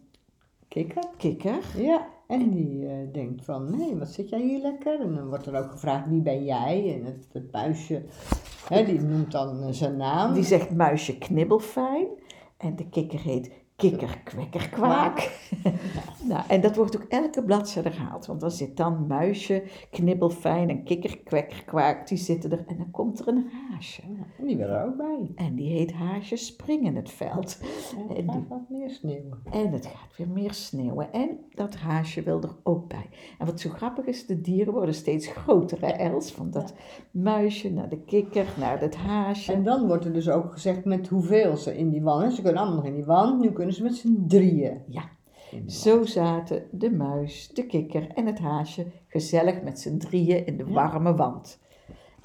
Kikker. 0.68 1.04
kikker. 1.16 1.58
Ja, 1.76 2.06
en 2.26 2.50
die 2.50 2.87
eh, 2.87 2.94
denkt 3.12 3.44
van, 3.44 3.75
hé, 3.80 3.99
wat 3.99 4.08
zit 4.08 4.28
jij 4.28 4.40
hier 4.40 4.61
lekker? 4.61 5.00
En 5.00 5.14
dan 5.14 5.28
wordt 5.28 5.46
er 5.46 5.58
ook 5.64 5.70
gevraagd, 5.70 6.08
wie 6.08 6.20
ben 6.23 6.44
jij? 6.44 6.94
En 6.99 7.04
het, 7.04 7.28
het 7.32 7.52
muisje, 7.52 8.02
hè, 8.68 8.84
die 8.84 9.00
noemt 9.00 9.32
dan 9.32 9.62
eh, 9.62 9.68
zijn 9.70 9.96
naam. 9.96 10.34
Die 10.34 10.44
zegt 10.44 10.70
muisje 10.75 11.18
knibbelfijn. 11.18 12.06
En 12.56 12.76
de 12.76 12.88
kikker 12.88 13.20
heet 13.20 13.50
kikker 13.90 14.18
kwekker 14.24 14.68
kwaak. 14.68 15.30
nou, 16.28 16.42
en 16.48 16.60
dat 16.60 16.76
wordt 16.76 16.96
ook 16.96 17.06
elke 17.08 17.42
bladzijde 17.44 17.88
herhaald. 17.88 18.26
Want 18.26 18.40
dan 18.40 18.50
zit 18.50 18.76
dan 18.76 19.06
muisje 19.06 19.62
knibbelfijn 19.90 20.68
en 20.70 20.84
kikker 20.84 21.18
kwekker 21.18 21.64
kwaak. 21.64 22.08
Die 22.08 22.18
zitten 22.18 22.50
er. 22.52 22.64
En 22.66 22.76
dan 22.76 22.90
komt 22.90 23.20
er 23.20 23.28
een 23.28 23.50
haasje. 23.70 24.02
Ja, 24.08 24.24
en 24.38 24.46
die 24.46 24.56
wil 24.56 24.68
er 24.68 24.84
ook 24.86 24.96
bij. 24.96 25.32
En 25.46 25.54
die 25.54 25.70
heet 25.70 25.92
haasje 25.92 26.36
spring 26.36 26.84
in 26.84 26.96
het 26.96 27.10
veld. 27.10 27.58
En 27.98 28.08
het 28.08 28.16
die- 28.16 28.30
gaat 28.30 28.48
wat 28.48 28.68
meer 28.68 28.90
sneeuwen. 28.90 29.38
En 29.50 29.72
het 29.72 29.86
gaat 29.86 30.16
weer 30.16 30.28
meer 30.28 30.52
sneeuwen. 30.52 31.12
En 31.12 31.38
dat 31.54 31.74
haasje 31.76 32.22
wil 32.22 32.42
er 32.42 32.56
ook 32.62 32.88
bij. 32.88 33.08
En 33.38 33.46
wat 33.46 33.60
zo 33.60 33.70
grappig 33.70 34.04
is, 34.04 34.26
de 34.26 34.40
dieren 34.40 34.72
worden 34.72 34.94
steeds 34.94 35.26
groter, 35.26 35.80
hè 35.80 35.86
Els? 35.92 36.32
Van 36.32 36.50
dat 36.50 36.74
muisje 37.10 37.72
naar 37.72 37.88
de 37.88 37.98
kikker, 37.98 38.46
naar 38.58 38.80
het 38.80 38.96
haasje. 38.96 39.52
En 39.52 39.64
dan 39.64 39.86
wordt 39.86 40.04
er 40.04 40.12
dus 40.12 40.28
ook 40.28 40.52
gezegd 40.52 40.84
met 40.84 41.08
hoeveel 41.08 41.56
ze 41.56 41.76
in 41.76 41.90
die 41.90 42.02
wand. 42.02 42.32
Ze 42.34 42.42
kunnen 42.42 42.60
allemaal 42.60 42.76
nog 42.76 42.86
in 42.86 42.94
die 42.94 43.04
wand, 43.04 43.40
nu 43.40 43.50
kunnen 43.50 43.73
ze 43.74 43.82
met 43.82 43.96
z'n 43.96 44.24
drieën. 44.26 44.82
Ja, 44.88 45.10
zo 45.66 46.04
zaten 46.04 46.66
de 46.70 46.90
muis, 46.90 47.48
de 47.48 47.66
kikker 47.66 48.08
en 48.14 48.26
het 48.26 48.38
haasje 48.38 48.86
gezellig 49.06 49.62
met 49.62 49.80
z'n 49.80 49.98
drieën 49.98 50.46
in 50.46 50.56
de 50.56 50.66
warme 50.66 51.14
wand. 51.14 51.58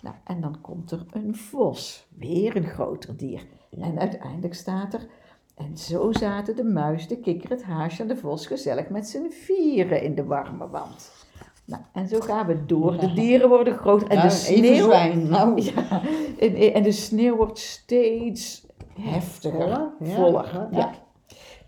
Nou, 0.01 0.15
en 0.23 0.41
dan 0.41 0.61
komt 0.61 0.91
er 0.91 1.05
een 1.11 1.35
vos, 1.35 2.07
weer 2.17 2.55
een 2.55 2.67
groter 2.67 3.17
dier. 3.17 3.45
En 3.79 3.99
uiteindelijk 3.99 4.53
staat 4.53 4.93
er, 4.93 5.07
en 5.55 5.77
zo 5.77 6.11
zaten 6.11 6.55
de 6.55 6.63
muis, 6.63 7.07
de 7.07 7.19
kikker, 7.19 7.49
het 7.49 7.63
haasje 7.63 8.01
en 8.01 8.07
de 8.07 8.15
vos 8.15 8.47
gezellig 8.47 8.89
met 8.89 9.07
z'n 9.07 9.29
vieren 9.29 10.03
in 10.03 10.15
de 10.15 10.23
warme 10.25 10.69
wand. 10.69 11.27
Nou, 11.65 11.81
en 11.93 12.07
zo 12.07 12.19
gaan 12.19 12.47
we 12.47 12.65
door. 12.65 12.99
De 12.99 13.13
dieren 13.13 13.49
worden 13.49 13.77
groter 13.77 14.07
en 14.07 14.17
Nou, 14.17 14.29
de 14.29 14.35
even 14.35 14.55
sneeuw... 14.57 14.83
zwijn. 14.83 15.27
Nou, 15.27 15.61
Ja, 15.61 16.01
en, 16.39 16.73
en 16.73 16.83
de 16.83 16.91
sneeuw 16.91 17.35
wordt 17.35 17.59
steeds 17.59 18.67
heftiger, 18.93 19.59
Voller, 19.59 19.91
ja. 19.99 20.15
voller. 20.15 20.67
Ja. 20.71 20.91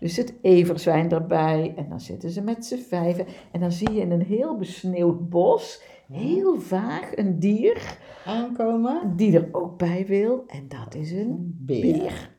Dus 0.02 0.16
het 0.16 0.34
everzwijn 0.40 1.10
erbij 1.10 1.72
en 1.76 1.88
dan 1.88 2.00
zitten 2.00 2.30
ze 2.30 2.40
met 2.40 2.66
z'n 2.66 2.78
vijven. 2.88 3.26
En 3.52 3.60
dan 3.60 3.72
zie 3.72 3.92
je 3.92 4.00
in 4.00 4.10
een 4.10 4.22
heel 4.22 4.56
besneeuwd 4.56 5.28
bos, 5.28 5.82
heel 6.12 6.60
vaag, 6.60 7.16
een 7.16 7.38
dier 7.38 7.98
aankomen. 8.26 9.16
die 9.16 9.36
er 9.36 9.48
ook 9.52 9.78
bij 9.78 10.04
wil. 10.06 10.44
En 10.46 10.68
dat 10.68 10.94
is 10.94 11.12
een 11.12 11.56
Beer. 11.58 11.80
beer. 11.80 12.30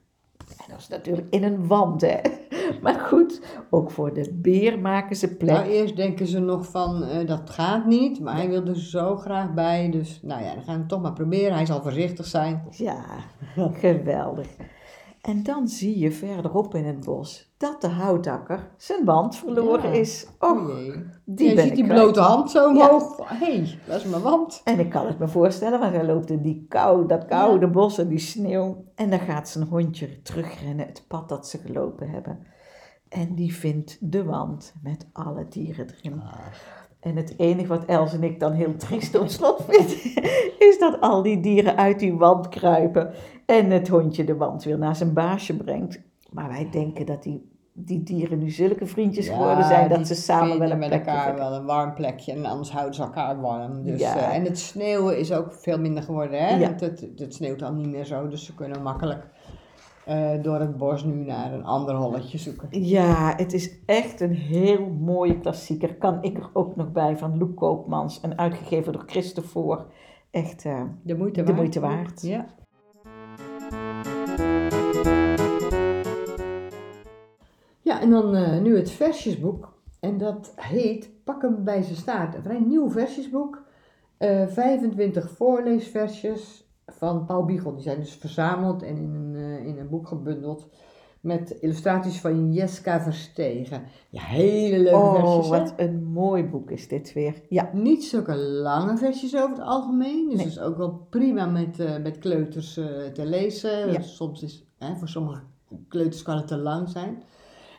En 0.58 0.66
dat 0.70 0.80
is 0.80 0.88
natuurlijk 0.88 1.28
in 1.30 1.44
een 1.44 1.68
wand, 1.68 2.02
hè. 2.02 2.20
Maar 2.82 3.00
goed, 3.00 3.42
ook 3.70 3.92
voor 3.92 4.14
de 4.14 4.32
beer 4.34 4.80
maken 4.80 5.16
ze 5.16 5.36
plek. 5.36 5.56
Nou, 5.56 5.70
eerst 5.70 5.96
denken 5.96 6.28
ze 6.28 6.40
nog 6.40 6.66
van, 6.66 7.04
eh, 7.04 7.28
dat 7.28 7.50
gaat 7.50 7.86
niet, 7.86 8.20
maar 8.20 8.36
hij 8.36 8.50
wil 8.50 8.66
er 8.66 8.80
zo 8.80 9.16
graag 9.16 9.54
bij. 9.54 9.90
Dus, 9.92 10.20
nou 10.22 10.44
ja, 10.44 10.54
dan 10.54 10.64
gaan 10.64 10.74
we 10.74 10.80
het 10.80 10.90
toch 10.90 11.02
maar 11.02 11.14
proberen. 11.14 11.54
Hij 11.54 11.66
zal 11.66 11.82
voorzichtig 11.82 12.26
zijn. 12.26 12.64
Ja, 12.72 13.04
geweldig. 13.86 14.48
En 15.24 15.44
dan 15.44 15.68
zie 15.68 16.00
je 16.00 16.12
verderop 16.12 16.76
in 16.76 16.86
het 16.86 17.06
bos 17.06 17.54
dat 17.58 17.82
de 17.82 17.88
houtakker 17.88 18.72
zijn 18.78 19.06
wand 19.06 19.36
verloren 19.36 19.94
Ja. 19.94 20.00
is. 20.00 20.28
Oh 20.40 20.68
die 21.26 21.50
je 21.50 21.56
ben 21.56 21.64
ziet 21.66 21.76
die 21.76 21.84
kwijt. 21.84 22.00
blote 22.02 22.20
hand 22.20 22.52
zo 22.52 22.60
Ja. 22.74 22.86
omhoog. 22.88 23.30
Hé, 23.30 23.36
hey, 23.36 23.78
dat 23.88 23.96
is 23.98 24.04
mijn 24.06 24.22
wand. 24.22 24.62
En 24.64 24.80
ik 24.80 24.90
kan 24.90 25.06
het 25.06 25.20
me 25.20 25.28
voorstellen, 25.28 25.80
want 25.80 25.94
hij 25.94 26.06
loopt 26.06 26.30
in 26.30 26.42
die 26.42 26.66
kou, 26.70 27.08
dat 27.08 27.26
koude 27.26 27.68
bos 27.68 27.98
en 27.98 28.08
die 28.08 28.20
sneeuw. 28.20 28.84
En 28.96 29.10
dan 29.10 29.20
gaat 29.20 29.50
zijn 29.50 29.68
hondje 29.68 30.22
terugrennen, 30.22 30.86
het 30.86 31.06
pad 31.08 31.30
dat 31.30 31.48
ze 31.48 31.58
gelopen 31.58 32.10
hebben. 32.10 32.40
En 33.10 33.36
die 33.36 33.54
vindt 33.56 33.98
de 34.12 34.24
wand 34.24 34.74
met 34.84 35.08
alle 35.14 35.46
dieren 35.50 35.88
erin. 36.02 36.22
En 37.00 37.16
het 37.16 37.34
enige 37.38 37.68
wat 37.68 37.86
Els 37.86 38.14
en 38.14 38.24
ik 38.24 38.40
dan 38.40 38.52
heel 38.52 38.76
triest 38.76 39.20
op 39.20 39.28
slot 39.28 39.62
vinden, 39.68 40.24
is 40.60 40.80
dat 40.80 41.02
al 41.02 41.22
die 41.22 41.40
dieren 41.40 41.76
uit 41.78 42.00
die 42.00 42.14
wand 42.18 42.50
kruipen. 42.50 43.14
En 43.58 43.72
het 43.72 43.88
hondje 43.88 44.24
de 44.24 44.36
wand 44.36 44.64
weer 44.64 44.78
naar 44.78 44.96
zijn 44.96 45.14
baasje 45.14 45.58
brengt. 45.58 46.02
Maar 46.32 46.48
wij 46.50 46.68
denken 46.72 47.06
dat 47.06 47.24
die, 47.24 47.52
die 47.74 48.04
dieren 48.04 48.40
nu 48.40 48.50
zulke 48.50 48.86
vriendjes 48.86 49.30
geworden 49.30 49.66
zijn 49.66 49.90
dat 49.90 50.08
ze 50.08 50.16
samen 50.16 50.60
wel 50.60 50.72
een 50.72 50.80
met 50.80 50.88
plekje 50.90 51.10
elkaar 51.10 51.26
vinden. 51.26 51.50
wel 51.50 51.60
een 51.60 51.66
warm 51.66 51.94
plekje. 51.94 52.32
En 52.32 52.46
anders 52.46 52.72
houden 52.72 52.94
ze 52.96 53.02
elkaar 53.02 53.42
warm. 53.42 53.84
Dus, 53.84 54.00
Ja. 54.02 54.16
eh, 54.18 54.36
en 54.36 54.44
het 54.44 54.60
sneeuwen 54.60 55.18
is 55.20 55.34
ook 55.34 55.54
veel 55.54 55.80
minder 55.80 56.04
geworden. 56.04 56.40
Hè? 56.46 56.56
Ja. 56.58 56.68
Het, 56.68 56.80
het, 56.82 57.08
het 57.16 57.34
sneeuwt 57.34 57.62
al 57.62 57.74
niet 57.74 57.88
meer 57.88 58.06
zo. 58.06 58.28
Dus 58.28 58.46
ze 58.46 58.56
kunnen 58.56 58.82
makkelijk 58.82 59.28
eh, 60.06 60.30
door 60.42 60.60
het 60.60 60.78
bos 60.78 61.04
nu 61.04 61.14
naar 61.14 61.54
een 61.54 61.64
ander 61.66 61.96
holletje 61.96 62.38
zoeken. 62.38 62.68
Ja, 62.72 63.34
het 63.38 63.54
is 63.54 63.72
echt 63.86 64.22
een 64.22 64.34
heel 64.36 64.90
mooie 64.90 65.40
klassieker. 65.40 65.96
Kan 65.96 66.18
ik 66.24 66.38
er 66.38 66.50
ook 66.54 66.76
nog 66.76 66.92
bij 66.92 67.18
van 67.18 67.38
Loek 67.38 67.56
Koopmans 67.58 68.22
en 68.22 68.38
uitgegeven 68.38 68.94
door 68.94 69.04
Christopher. 69.06 69.86
Echt, 70.32 70.66
eh, 70.66 70.82
De 71.04 71.16
moeite 71.16 71.40
De 71.40 71.46
waard. 71.46 71.58
moeite 71.58 71.80
waard. 71.80 72.22
Ja. 72.22 72.46
Ja, 77.84 78.02
en 78.02 78.10
dan 78.10 78.36
eh, 78.36 78.62
nu 78.62 78.78
het 78.78 78.92
versjesboek. 78.92 79.74
En 80.00 80.18
dat 80.18 80.54
heet 80.56 81.10
Pak 81.24 81.42
hem 81.42 81.64
bij 81.64 81.82
zijn 81.82 81.96
staart. 81.96 82.36
Een 82.36 82.44
vrij 82.44 82.60
nieuw 82.60 82.90
versjesboek. 82.90 83.62
Eh 84.18 84.48
25 84.48 85.30
voorleesversjes 85.30 86.68
van 86.88 87.26
Paul 87.26 87.46
Biegel. 87.46 87.74
Die 87.74 87.84
zijn 87.84 88.00
dus 88.00 88.14
verzameld 88.14 88.84
en 88.84 88.98
in 88.98 89.14
een, 89.14 89.36
eh, 89.36 89.66
in 89.68 89.78
een 89.80 89.90
boek 89.90 90.08
gebundeld. 90.08 90.68
Met 91.22 91.52
illustraties 91.52 92.22
van 92.22 92.54
Jeska 92.54 93.02
Verstegen. 93.02 93.84
Ja, 94.10 94.22
hele 94.22 94.80
leuke 94.80 94.98
oh, 94.98 95.14
versjes. 95.16 95.50
hè? 95.50 95.58
wat 95.60 95.74
een 95.78 96.04
mooi 96.04 96.44
boek 96.44 96.72
is 96.72 96.88
dit 96.88 97.14
weer. 97.14 97.42
Ja, 97.50 97.70
Niet 97.74 98.04
zulke 98.04 98.36
lange 98.38 98.98
versjes 98.98 99.36
over 99.36 99.50
het 99.50 99.66
algemeen. 99.66 100.26
Dus 100.30 100.36
Nee. 100.36 100.46
het 100.46 100.54
is 100.56 100.60
ook 100.62 100.78
wel 100.78 101.08
prima 101.10 101.46
met, 101.46 102.02
met 102.02 102.18
kleuters 102.18 102.74
te 103.14 103.26
lezen. 103.26 103.92
Ja. 103.92 104.02
Soms 104.02 104.44
is, 104.44 104.66
hè, 104.78 104.96
voor 104.96 105.08
sommige 105.08 105.42
kleuters 105.88 106.22
kan 106.22 106.38
het 106.38 106.48
te 106.48 106.58
lang 106.58 106.90
zijn. 106.90 107.24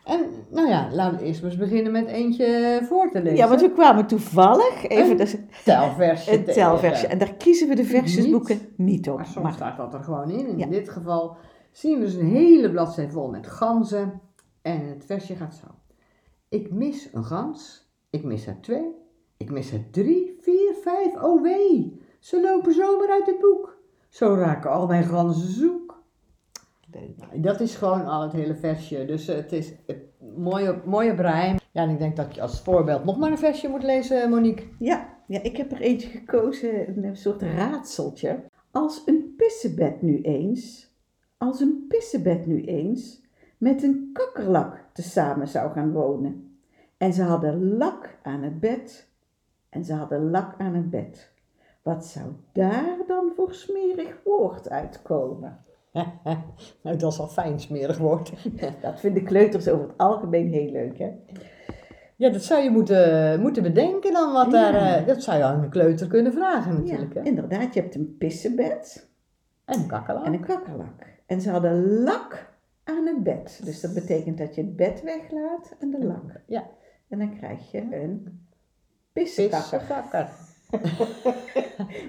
En 0.04 0.30
nou 0.50 0.68
ja, 0.68 0.88
laten 0.92 1.18
we 1.18 1.24
eerst 1.24 1.42
maar 1.42 1.50
eens 1.50 1.60
beginnen 1.60 1.92
met 1.92 2.06
eentje 2.06 2.80
voor 2.88 3.10
te 3.10 3.22
lezen. 3.22 3.36
ja 3.36 3.48
want 3.48 3.60
we 3.60 3.72
kwamen 3.72 4.06
toevallig 4.06 4.88
even 4.88 5.20
Een 5.20 5.48
telversje 5.64 6.32
een 6.32 6.44
telversje. 6.44 7.06
En 7.06 7.18
daar 7.18 7.34
kiezen 7.34 7.68
we 7.68 7.74
de 7.74 7.84
versjesboeken 7.84 8.60
niet 8.76 9.10
op. 9.10 9.16
Maar 9.16 9.26
soms 9.26 9.44
Maar 9.44 9.52
staat 9.52 9.76
dat 9.76 9.94
er 9.94 10.02
gewoon 10.02 10.30
in. 10.30 10.58
Ja. 10.58 10.64
in 10.64 10.70
dit 10.70 10.88
geval 10.88 11.36
zien 11.72 11.98
we 11.98 12.04
dus 12.04 12.14
een 12.14 12.26
hele 12.26 12.70
bladzijde 12.70 13.12
vol 13.12 13.30
met 13.30 13.46
ganzen. 13.46 14.20
En 14.62 14.88
het 14.88 15.04
versje 15.06 15.34
gaat 15.34 15.54
zo. 15.54 15.66
Ik 16.48 16.70
mis 16.72 17.08
een 17.12 17.24
gans. 17.24 17.88
Ik 18.10 18.24
mis 18.24 18.46
er 18.46 18.60
twee. 18.60 18.94
Ik 19.36 19.50
mis 19.50 19.72
er 19.72 19.90
drie, 19.90 20.38
vier, 20.40 20.74
vijf. 20.82 21.22
Oh 21.22 21.42
wee. 21.42 22.00
Ze 22.18 22.40
lopen 22.40 22.74
zomaar 22.74 23.08
uit 23.08 23.26
het 23.26 23.38
boek. 23.38 23.78
Zo 24.08 24.34
raken 24.34 24.70
al 24.70 24.86
mijn 24.86 25.04
ganzen 25.04 25.48
zoek. 25.52 25.83
Leuk. 26.94 27.42
Dat 27.42 27.60
is 27.60 27.74
gewoon 27.74 28.06
al 28.06 28.22
het 28.22 28.32
hele 28.32 28.54
versje. 28.54 29.04
Dus 29.04 29.26
het 29.26 29.52
is 29.52 29.72
mooie, 30.36 30.80
mooie 30.84 31.14
brein. 31.14 31.58
Ja, 31.72 31.82
en 31.82 31.90
ik 31.90 31.98
denk 31.98 32.16
dat 32.16 32.34
je 32.34 32.42
als 32.42 32.60
voorbeeld 32.60 33.04
nog 33.04 33.18
maar 33.18 33.30
een 33.30 33.38
versje 33.38 33.68
moet 33.68 33.82
lezen, 33.82 34.30
Monique. 34.30 34.64
Ja, 34.78 35.08
ja, 35.26 35.42
ik 35.42 35.56
heb 35.56 35.72
er 35.72 35.80
eentje 35.80 36.08
gekozen, 36.08 37.04
een 37.04 37.16
soort 37.16 37.42
raadseltje. 37.42 38.44
Als 38.70 39.02
een 39.06 39.34
pissebed 39.36 40.02
nu 40.02 40.20
eens, 40.20 40.92
als 41.38 41.60
een 41.60 41.84
pissebed 41.88 42.46
nu 42.46 42.64
eens, 42.64 43.22
met 43.58 43.82
een 43.82 44.10
kakkerlak 44.12 44.84
tezamen 44.92 45.48
zou 45.48 45.72
gaan 45.72 45.92
wonen. 45.92 46.58
En 46.96 47.12
ze 47.12 47.22
hadden 47.22 47.76
lak 47.76 48.18
aan 48.22 48.42
het 48.42 48.60
bed 48.60 49.08
en 49.68 49.84
ze 49.84 49.94
hadden 49.94 50.30
lak 50.30 50.54
aan 50.58 50.74
het 50.74 50.90
bed. 50.90 51.32
Wat 51.82 52.06
zou 52.06 52.32
daar 52.52 52.96
dan 53.06 53.32
voor 53.36 53.54
smerig 53.54 54.20
woord 54.24 54.70
uitkomen? 54.70 55.63
nou, 56.82 56.96
dat 56.96 57.12
is 57.12 57.18
al 57.18 57.28
fijn 57.28 57.60
smerig 57.60 57.98
woord. 57.98 58.32
Dat 58.82 59.00
vinden 59.00 59.24
kleuters 59.24 59.68
over 59.68 59.86
het 59.88 59.98
algemeen 59.98 60.48
heel 60.52 60.70
leuk, 60.70 60.98
hè? 60.98 61.10
Ja, 62.16 62.30
dat 62.30 62.42
zou 62.42 62.62
je 62.62 62.70
moeten, 62.70 63.40
moeten 63.40 63.62
bedenken 63.62 64.12
dan. 64.12 64.32
Wat 64.32 64.50
Ja. 64.52 64.70
daar, 64.70 64.96
eh, 65.00 65.06
dat 65.06 65.22
zou 65.22 65.38
je 65.38 65.44
aan 65.44 65.62
een 65.62 65.70
kleuter 65.70 66.06
kunnen 66.06 66.32
vragen 66.32 66.74
natuurlijk. 66.74 67.14
Ja, 67.14 67.20
hè? 67.20 67.26
inderdaad. 67.26 67.74
Je 67.74 67.80
hebt 67.80 67.94
een 67.94 68.16
pissebed 68.18 69.08
En 69.64 69.78
een 69.80 69.86
kakkelak. 69.86 70.24
en 70.24 70.32
een 70.32 70.44
kakkerlak. 70.44 71.06
En 71.26 71.40
ze 71.40 71.50
hadden 71.50 72.02
lak 72.02 72.52
aan 72.84 73.06
het 73.06 73.22
bed. 73.22 73.60
Dus 73.64 73.80
dat 73.80 73.94
betekent 73.94 74.38
dat 74.38 74.54
je 74.54 74.60
het 74.60 74.76
bed 74.76 75.02
weglaat 75.02 75.74
en 75.80 75.90
de 75.90 76.04
lak. 76.04 76.40
Ja. 76.46 76.66
En 77.08 77.18
dan 77.18 77.36
krijg 77.36 77.70
je 77.70 77.80
een 77.80 78.46
pissenkakker. 79.12 80.28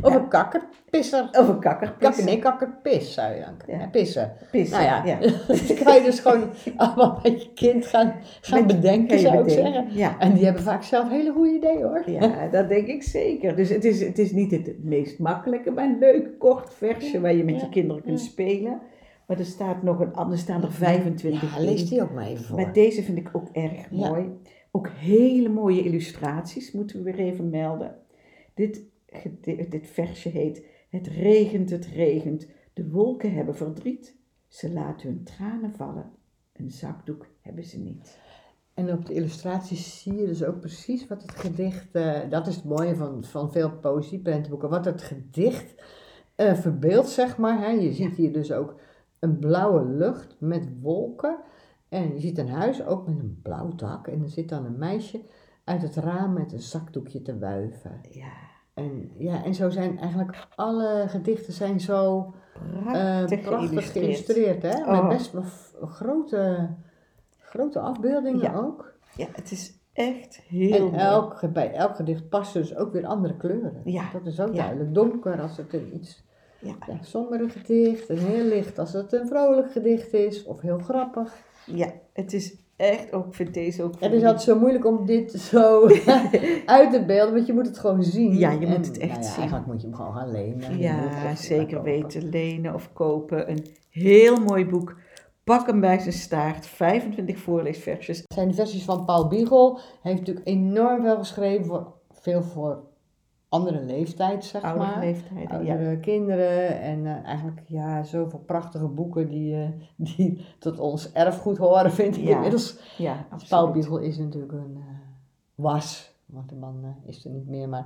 Of 0.01 0.15
een 0.15 0.27
kakkerpisser. 0.27 1.29
Of 1.31 1.47
een 1.47 1.59
kakkerpis. 1.59 1.97
Kakker, 2.07 2.23
nee, 2.23 2.39
kakkerpis 2.39 3.13
zou 3.13 3.33
je 3.33 3.39
dan 3.41 3.57
kunnen. 3.57 3.81
Ja. 3.81 3.87
Pissen. 3.87 4.33
Pissen, 4.51 4.77
Nou 4.77 4.89
ja, 4.89 5.05
ja. 5.05 5.17
dus 5.47 5.73
kan 5.83 5.95
je 5.95 6.01
dus 6.03 6.19
gewoon 6.19 6.49
allemaal 6.77 7.19
met 7.23 7.43
je 7.43 7.53
kind 7.53 7.85
gaan, 7.85 8.13
gaan 8.41 8.65
Met- 8.65 8.75
bedenken, 8.81 9.19
zou 9.19 9.37
ik 9.37 9.43
bedenken. 9.43 9.73
zeggen. 9.73 9.97
Ja. 9.97 10.19
En 10.19 10.33
die 10.33 10.45
hebben 10.45 10.63
vaak 10.63 10.83
zelf 10.83 11.09
hele 11.09 11.31
goede 11.31 11.53
ideeën 11.55 11.83
hoor. 11.83 12.09
ja, 12.09 12.47
dat 12.51 12.69
denk 12.69 12.87
ik 12.87 13.03
zeker. 13.03 13.55
Dus 13.55 13.69
het 13.69 13.83
is, 13.85 14.01
het 14.01 14.19
is 14.19 14.31
niet 14.31 14.51
het 14.51 14.83
meest 14.83 15.19
makkelijke, 15.19 15.71
maar 15.71 15.85
een 15.85 15.99
leuk 15.99 16.39
kort 16.39 16.73
versje 16.73 17.21
waar 17.21 17.33
je 17.35 17.43
met 17.43 17.61
je 17.61 17.69
kinderen 17.69 18.03
kunt 18.03 18.19
spelen. 18.19 18.79
Maar 19.27 19.39
er 19.39 19.45
staat 19.45 19.83
nog 19.83 19.99
een 19.99 20.13
ander, 20.13 20.33
er 20.33 20.39
staan 20.39 20.61
er 20.63 20.71
25 20.71 21.55
Ja, 21.57 21.63
lees 21.63 21.89
die 21.89 22.01
ook 22.01 22.11
maar 22.13 22.25
even 22.27 22.43
voor. 22.45 22.55
Maar 22.55 22.73
deze 22.73 23.03
vind 23.03 23.17
ik 23.17 23.29
ook 23.33 23.47
erg 23.51 23.91
mooi. 23.91 24.29
Ook 24.71 24.89
hele 24.89 25.49
mooie 25.49 25.83
illustraties 25.83 26.71
moeten 26.71 26.97
we 26.97 27.03
weer 27.11 27.19
even 27.25 27.49
melden. 27.49 27.95
Dit, 28.55 28.83
dit 29.69 29.87
versje 29.87 30.29
heet 30.29 30.65
Het 30.89 31.07
regent, 31.07 31.69
het 31.69 31.85
regent. 31.85 32.47
De 32.73 32.89
wolken 32.89 33.33
hebben 33.33 33.55
verdriet. 33.55 34.15
Ze 34.47 34.71
laten 34.71 35.07
hun 35.07 35.23
tranen 35.23 35.73
vallen. 35.75 36.11
Een 36.53 36.71
zakdoek 36.71 37.27
hebben 37.41 37.63
ze 37.63 37.79
niet. 37.79 38.19
En 38.73 38.91
op 38.91 39.05
de 39.05 39.13
illustraties 39.13 40.01
zie 40.01 40.13
je 40.13 40.25
dus 40.25 40.43
ook 40.43 40.59
precies 40.59 41.07
wat 41.07 41.21
het 41.21 41.31
gedicht, 41.31 41.95
eh, 41.95 42.29
dat 42.29 42.47
is 42.47 42.55
het 42.55 42.65
mooie 42.65 42.95
van, 42.95 43.23
van 43.23 43.51
veel 43.51 43.71
poëzieprentenboeken, 43.71 44.69
wat 44.69 44.85
het 44.85 45.01
gedicht 45.01 45.73
eh 46.35 46.53
verbeeldt, 46.53 47.09
zeg 47.09 47.37
maar. 47.37 47.59
Hè. 47.59 47.69
Je 47.69 47.93
ziet 47.93 48.15
hier 48.15 48.33
dus 48.33 48.51
ook 48.51 48.79
een 49.19 49.39
blauwe 49.39 49.85
lucht 49.85 50.35
met 50.39 50.81
wolken. 50.81 51.37
En 51.89 52.13
je 52.13 52.19
ziet 52.19 52.37
een 52.37 52.49
huis 52.49 52.85
ook 52.85 53.07
met 53.07 53.19
een 53.19 53.39
blauw 53.41 53.75
dak. 53.75 54.07
En 54.07 54.21
er 54.21 54.29
zit 54.29 54.49
dan 54.49 54.65
een 54.65 54.77
meisje 54.77 55.21
uit 55.63 55.81
het 55.81 55.95
raam 55.95 56.33
met 56.33 56.51
een 56.51 56.61
zakdoekje 56.61 57.21
te 57.21 57.39
wuiven. 57.39 58.01
Ja, 58.09 58.33
En, 58.75 59.11
ja, 59.17 59.43
en 59.43 59.53
zo 59.55 59.69
zijn 59.69 59.99
eigenlijk 59.99 60.47
alle 60.55 61.03
gedichten 61.07 61.53
zijn 61.53 61.79
zo 61.79 62.33
eh, 62.53 63.25
prachtig, 63.25 63.41
prachtig 63.41 63.91
geïllustreerd. 63.91 64.61
Hè? 64.61 64.77
Oh. 64.77 65.01
Met 65.07 65.17
best 65.17 65.31
wel 65.31 65.43
grote, 65.88 66.69
grote 67.39 67.79
afbeeldingen 67.79 68.41
Ja. 68.41 68.55
ook. 68.55 68.93
Ja, 69.15 69.27
het 69.31 69.51
is 69.51 69.79
echt 69.93 70.35
heel 70.47 70.75
En 70.75 70.81
mooi. 70.83 70.95
elk, 70.95 71.53
bij 71.53 71.73
elk 71.73 71.95
gedicht 71.95 72.29
passen 72.29 72.61
dus 72.61 72.75
ook 72.75 72.91
weer 72.93 73.05
andere 73.05 73.38
kleuren. 73.38 73.81
Ja, 73.83 74.09
Dat 74.13 74.25
is 74.25 74.39
ook 74.39 74.53
ja. 74.53 74.61
duidelijk. 74.61 74.93
Donker 74.93 75.41
als 75.41 75.57
het 75.57 75.73
een 75.73 75.95
iets 75.95 76.23
Ja. 76.59 76.75
ja, 76.88 76.97
sombere 77.01 77.49
gedicht. 77.49 78.09
En 78.09 78.17
heel 78.17 78.43
licht 78.45 78.79
als 78.79 78.93
het 78.93 79.13
een 79.13 79.27
vrolijk 79.27 79.71
gedicht 79.71 80.13
is. 80.13 80.43
Of 80.43 80.61
heel 80.61 80.79
grappig. 80.79 81.33
Ja, 81.65 81.91
het 82.13 82.33
is 82.33 82.55
echt 82.75 83.13
ook, 83.13 83.25
ik 83.25 83.33
vind 83.33 83.53
deze 83.53 83.83
ook... 83.83 83.99
Het 83.99 84.11
is 84.11 84.23
altijd 84.23 84.41
zo 84.41 84.59
moeilijk 84.59 84.85
om 84.85 85.05
dit 85.05 85.31
zo 85.31 85.88
uit 86.65 86.91
te 86.91 87.03
beelden. 87.07 87.33
Want 87.33 87.47
je 87.47 87.53
moet 87.53 87.67
het 87.67 87.79
gewoon 87.79 88.03
zien. 88.03 88.38
Ja, 88.38 88.51
je 88.51 88.67
moet 88.67 88.88
het 88.88 88.97
echt 88.97 89.11
nou 89.11 89.23
ja, 89.23 89.29
zien. 89.29 89.38
Eigenlijk 89.38 89.65
moet 89.65 89.81
je 89.81 89.88
hem 89.88 89.95
gewoon 89.95 90.13
gaan 90.13 90.31
lenen. 90.31 90.77
Ja, 90.77 91.35
zeker 91.35 91.83
weten. 91.83 92.29
Lenen 92.29 92.73
of 92.73 92.93
kopen. 92.93 93.49
Een 93.49 93.65
heel 93.89 94.35
mooi 94.35 94.65
boek. 94.65 94.95
Pak 95.43 95.67
hem 95.67 95.79
bij 95.79 95.99
zijn 95.99 96.13
staart. 96.13 96.67
25 96.67 97.39
voorleesversjes. 97.39 98.17
Het 98.17 98.33
zijn 98.33 98.47
de 98.47 98.53
versies 98.53 98.83
van 98.83 99.05
Paul 99.05 99.27
Biegel. 99.27 99.75
Hij 99.75 100.11
heeft 100.11 100.19
natuurlijk 100.19 100.47
enorm 100.47 101.01
veel 101.01 101.17
geschreven. 101.17 101.65
Voor, 101.65 101.93
veel 102.11 102.41
voor 102.41 102.83
andere 103.55 103.81
leeftijd, 103.83 104.45
zeg 104.45 104.61
Oudere 104.63 104.85
maar. 104.91 104.99
leeftijden. 104.99 105.63
Ja. 105.65 105.71
Oudere 105.73 105.99
kinderen 105.99 106.79
en 106.81 107.05
eh, 107.05 107.23
eigenlijk 107.25 107.61
ja, 107.67 108.03
zoveel 108.03 108.39
prachtige 108.39 108.87
boeken 108.87 109.27
die, 109.29 109.55
eh, 109.55 109.69
die 110.15 110.45
tot 110.59 110.79
ons 110.79 111.11
erfgoed 111.11 111.57
horen, 111.57 111.91
vind 111.91 112.17
ik 112.17 112.23
Ja, 112.23 112.35
inmiddels. 112.35 112.79
ja, 112.97 113.13
Paul 113.29 113.31
absoluut. 113.31 113.71
Biegel 113.73 113.97
is 113.97 114.17
natuurlijk 114.17 114.51
een 114.51 114.75
eh, 114.79 114.83
was, 115.55 116.15
want 116.25 116.49
de 116.49 116.55
man 116.55 116.95
is 117.05 117.25
er 117.25 117.31
niet 117.31 117.47
meer. 117.47 117.69
Maar 117.69 117.85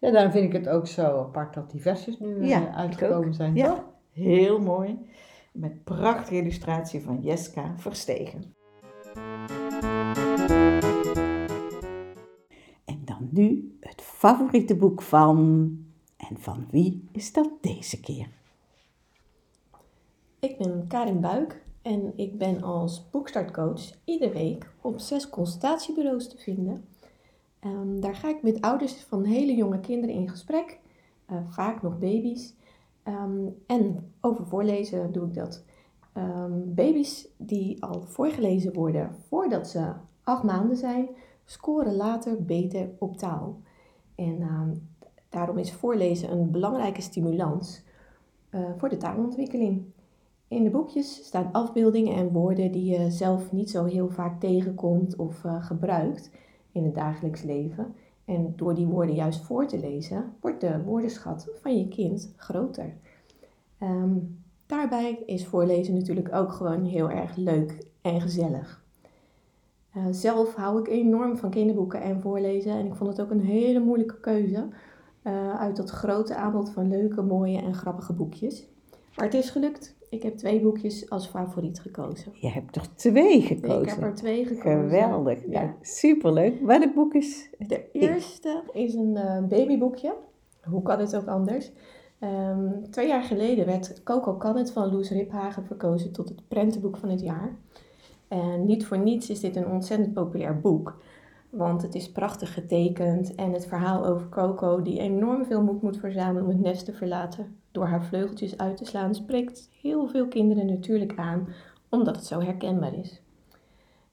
ja, 0.00 0.10
daarom 0.10 0.32
vind 0.32 0.44
ik 0.44 0.52
het 0.52 0.68
ook 0.68 0.86
zo 0.86 1.18
apart 1.18 1.54
dat 1.54 1.70
die 1.70 1.80
versies 1.82 2.18
nu 2.18 2.44
Ja, 2.46 2.74
uitgekomen 2.74 3.34
zijn. 3.34 3.54
Ja, 3.54 3.66
toch? 3.68 3.84
heel 4.12 4.58
mooi. 4.58 4.98
Met 5.52 5.84
prachtige 5.84 6.36
illustratie 6.36 7.02
van 7.02 7.18
Jeska 7.22 7.72
Verstegen. 7.76 8.54
En 12.84 13.00
dan 13.04 13.28
nu 13.30 13.76
favoriete 14.20 14.76
boek 14.76 15.02
van... 15.02 15.38
En 16.16 16.38
van 16.38 16.66
wie 16.70 17.08
is 17.12 17.32
dat 17.32 17.50
deze 17.60 18.00
keer? 18.00 18.28
Ik 20.38 20.58
ben 20.58 20.84
Karin 20.88 21.20
Buik 21.20 21.62
en 21.82 22.12
ik 22.16 22.38
ben 22.38 22.62
als 22.62 23.10
boekstartcoach 23.10 23.80
iedere 24.04 24.32
week 24.32 24.70
op 24.80 24.98
zes 24.98 25.28
consultatiebureaus 25.28 26.28
te 26.28 26.38
vinden. 26.38 26.84
Ehm, 27.60 28.00
daar 28.00 28.14
ga 28.14 28.28
ik 28.28 28.42
met 28.42 28.60
ouders 28.60 28.94
van 28.94 29.24
hele 29.24 29.54
jonge 29.54 29.80
kinderen 29.80 30.14
in 30.14 30.28
gesprek, 30.28 30.78
eh, 31.26 31.36
vaak 31.48 31.82
nog 31.82 31.98
baby's. 31.98 32.54
Ehm, 33.02 33.46
en 33.66 34.12
over 34.20 34.46
voorlezen 34.46 35.12
doe 35.12 35.26
ik 35.26 35.34
dat. 35.34 35.64
Ehm, 36.12 36.74
baby's 36.74 37.28
die 37.36 37.82
al 37.82 38.02
voorgelezen 38.02 38.72
worden 38.72 39.14
voordat 39.28 39.68
ze 39.68 39.92
acht 40.24 40.42
maanden 40.42 40.76
zijn, 40.76 41.08
scoren 41.44 41.94
later 41.94 42.44
beter 42.44 42.90
op 42.98 43.16
taal. 43.16 43.60
En 44.20 44.40
ehm, 44.40 44.74
daarom 45.28 45.58
is 45.58 45.72
voorlezen 45.72 46.32
een 46.32 46.50
belangrijke 46.50 47.00
stimulans 47.00 47.82
eh, 48.50 48.60
voor 48.76 48.88
de 48.88 48.96
taalontwikkeling. 48.96 49.82
In 50.48 50.64
de 50.64 50.70
boekjes 50.70 51.24
staan 51.24 51.52
afbeeldingen 51.52 52.14
en 52.14 52.32
woorden 52.32 52.72
die 52.72 52.84
je 52.84 53.10
zelf 53.10 53.52
niet 53.52 53.70
zo 53.70 53.84
heel 53.84 54.08
vaak 54.08 54.40
tegenkomt 54.40 55.16
of 55.16 55.44
eh, 55.44 55.64
gebruikt 55.64 56.30
in 56.72 56.84
het 56.84 56.94
dagelijks 56.94 57.42
leven. 57.42 57.94
En 58.24 58.52
door 58.56 58.74
die 58.74 58.86
woorden 58.86 59.14
juist 59.14 59.40
voor 59.40 59.66
te 59.66 59.78
lezen, 59.78 60.32
wordt 60.40 60.60
de 60.60 60.82
woordenschat 60.82 61.48
van 61.60 61.78
je 61.78 61.88
kind 61.88 62.32
groter. 62.36 62.94
Ehm, 63.78 64.16
daarbij 64.66 65.22
is 65.26 65.46
voorlezen 65.46 65.94
natuurlijk 65.94 66.34
ook 66.34 66.52
gewoon 66.52 66.84
heel 66.84 67.10
erg 67.10 67.36
leuk 67.36 67.86
en 68.00 68.20
gezellig. 68.20 68.84
Eh, 69.94 70.02
zelf 70.10 70.54
hou 70.54 70.80
ik 70.80 70.88
enorm 70.88 71.36
van 71.36 71.50
kinderboeken 71.50 72.00
en 72.00 72.20
voorlezen 72.20 72.72
en 72.72 72.86
ik 72.86 72.94
vond 72.94 73.10
het 73.10 73.20
ook 73.20 73.30
een 73.30 73.44
hele 73.44 73.80
moeilijke 73.80 74.20
keuze 74.20 74.68
eh, 75.22 75.60
uit 75.60 75.76
dat 75.76 75.90
grote 75.90 76.34
aanbod 76.34 76.70
van 76.70 76.88
leuke, 76.88 77.22
mooie 77.22 77.58
en 77.58 77.74
grappige 77.74 78.12
boekjes. 78.12 78.68
Maar 79.16 79.24
het 79.24 79.34
is 79.34 79.50
gelukt. 79.50 79.98
Ik 80.10 80.22
heb 80.22 80.36
twee 80.36 80.60
boekjes 80.60 81.10
als 81.10 81.26
favoriet 81.26 81.80
gekozen. 81.80 82.32
Je 82.34 82.48
hebt 82.48 82.76
er 82.76 82.94
twee 82.94 83.40
gekozen. 83.42 83.82
Ik 83.82 83.88
heb 83.88 84.02
er 84.02 84.14
twee 84.14 84.44
gekozen. 84.44 84.80
Geweldig. 84.80 85.38
Ja. 85.48 85.60
Ja, 85.62 85.74
superleuk. 85.80 86.60
Welk 86.60 86.94
boek 86.94 87.14
is 87.14 87.50
het? 87.58 87.68
De 87.68 87.90
eerste 87.92 88.62
is 88.72 88.94
een 88.94 89.16
eh, 89.16 89.44
babyboekje. 89.44 90.14
Hoe 90.64 90.82
kan 90.82 90.98
het 90.98 91.16
ook 91.16 91.26
anders? 91.26 91.72
Ehm, 92.18 92.82
twee 92.90 93.08
jaar 93.08 93.22
geleden 93.22 93.66
werd 93.66 94.02
Coco 94.02 94.34
Kan 94.34 94.56
het 94.56 94.72
van 94.72 94.92
Loes 94.92 95.10
Riphagen 95.10 95.64
verkozen 95.64 96.12
tot 96.12 96.28
het 96.28 96.48
prentenboek 96.48 96.96
van 96.96 97.08
het 97.08 97.20
jaar. 97.20 97.56
En 98.30 98.66
niet 98.66 98.86
voor 98.86 98.98
niets 98.98 99.30
is 99.30 99.40
dit 99.40 99.56
een 99.56 99.66
ontzettend 99.66 100.14
populair 100.14 100.60
boek. 100.60 101.02
Want 101.50 101.82
het 101.82 101.94
is 101.94 102.12
prachtig 102.12 102.54
getekend 102.54 103.34
en 103.34 103.52
het 103.52 103.66
verhaal 103.66 104.06
over 104.06 104.28
Coco, 104.28 104.82
die 104.82 104.98
enorm 104.98 105.44
veel 105.44 105.62
moed 105.62 105.82
moet 105.82 105.98
verzamelen 105.98 106.42
om 106.42 106.48
het 106.48 106.60
nest 106.60 106.84
te 106.84 106.92
verlaten, 106.92 107.56
door 107.70 107.86
haar 107.86 108.04
vleugeltjes 108.04 108.58
uit 108.58 108.76
te 108.76 108.84
slaan, 108.84 109.14
spreekt 109.14 109.70
heel 109.80 110.08
veel 110.08 110.28
kinderen 110.28 110.66
natuurlijk 110.66 111.12
aan, 111.16 111.48
omdat 111.88 112.16
het 112.16 112.24
zo 112.24 112.40
herkenbaar 112.40 112.94
is. 112.94 113.22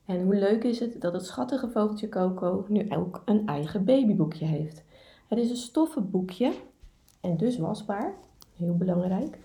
En 0.06 0.24
hoe 0.24 0.36
leuk 0.36 0.64
is 0.64 0.80
het 0.80 1.02
dat 1.02 1.14
het 1.14 1.26
schattige 1.26 1.70
vogeltje 1.70 2.10
Coco 2.10 2.66
nu 2.68 2.90
ook 2.90 3.22
een 3.26 3.48
eigen 3.48 3.86
babyboekje 3.86 4.46
heeft. 4.46 4.84
Het 5.28 5.40
is 5.40 5.50
een 5.50 5.56
stoffen 5.56 6.12
boekje 6.12 6.54
en 7.22 7.38
dus 7.38 7.58
wasbaar, 7.58 8.14
heel 8.56 8.78
belangrijk. 8.78 9.38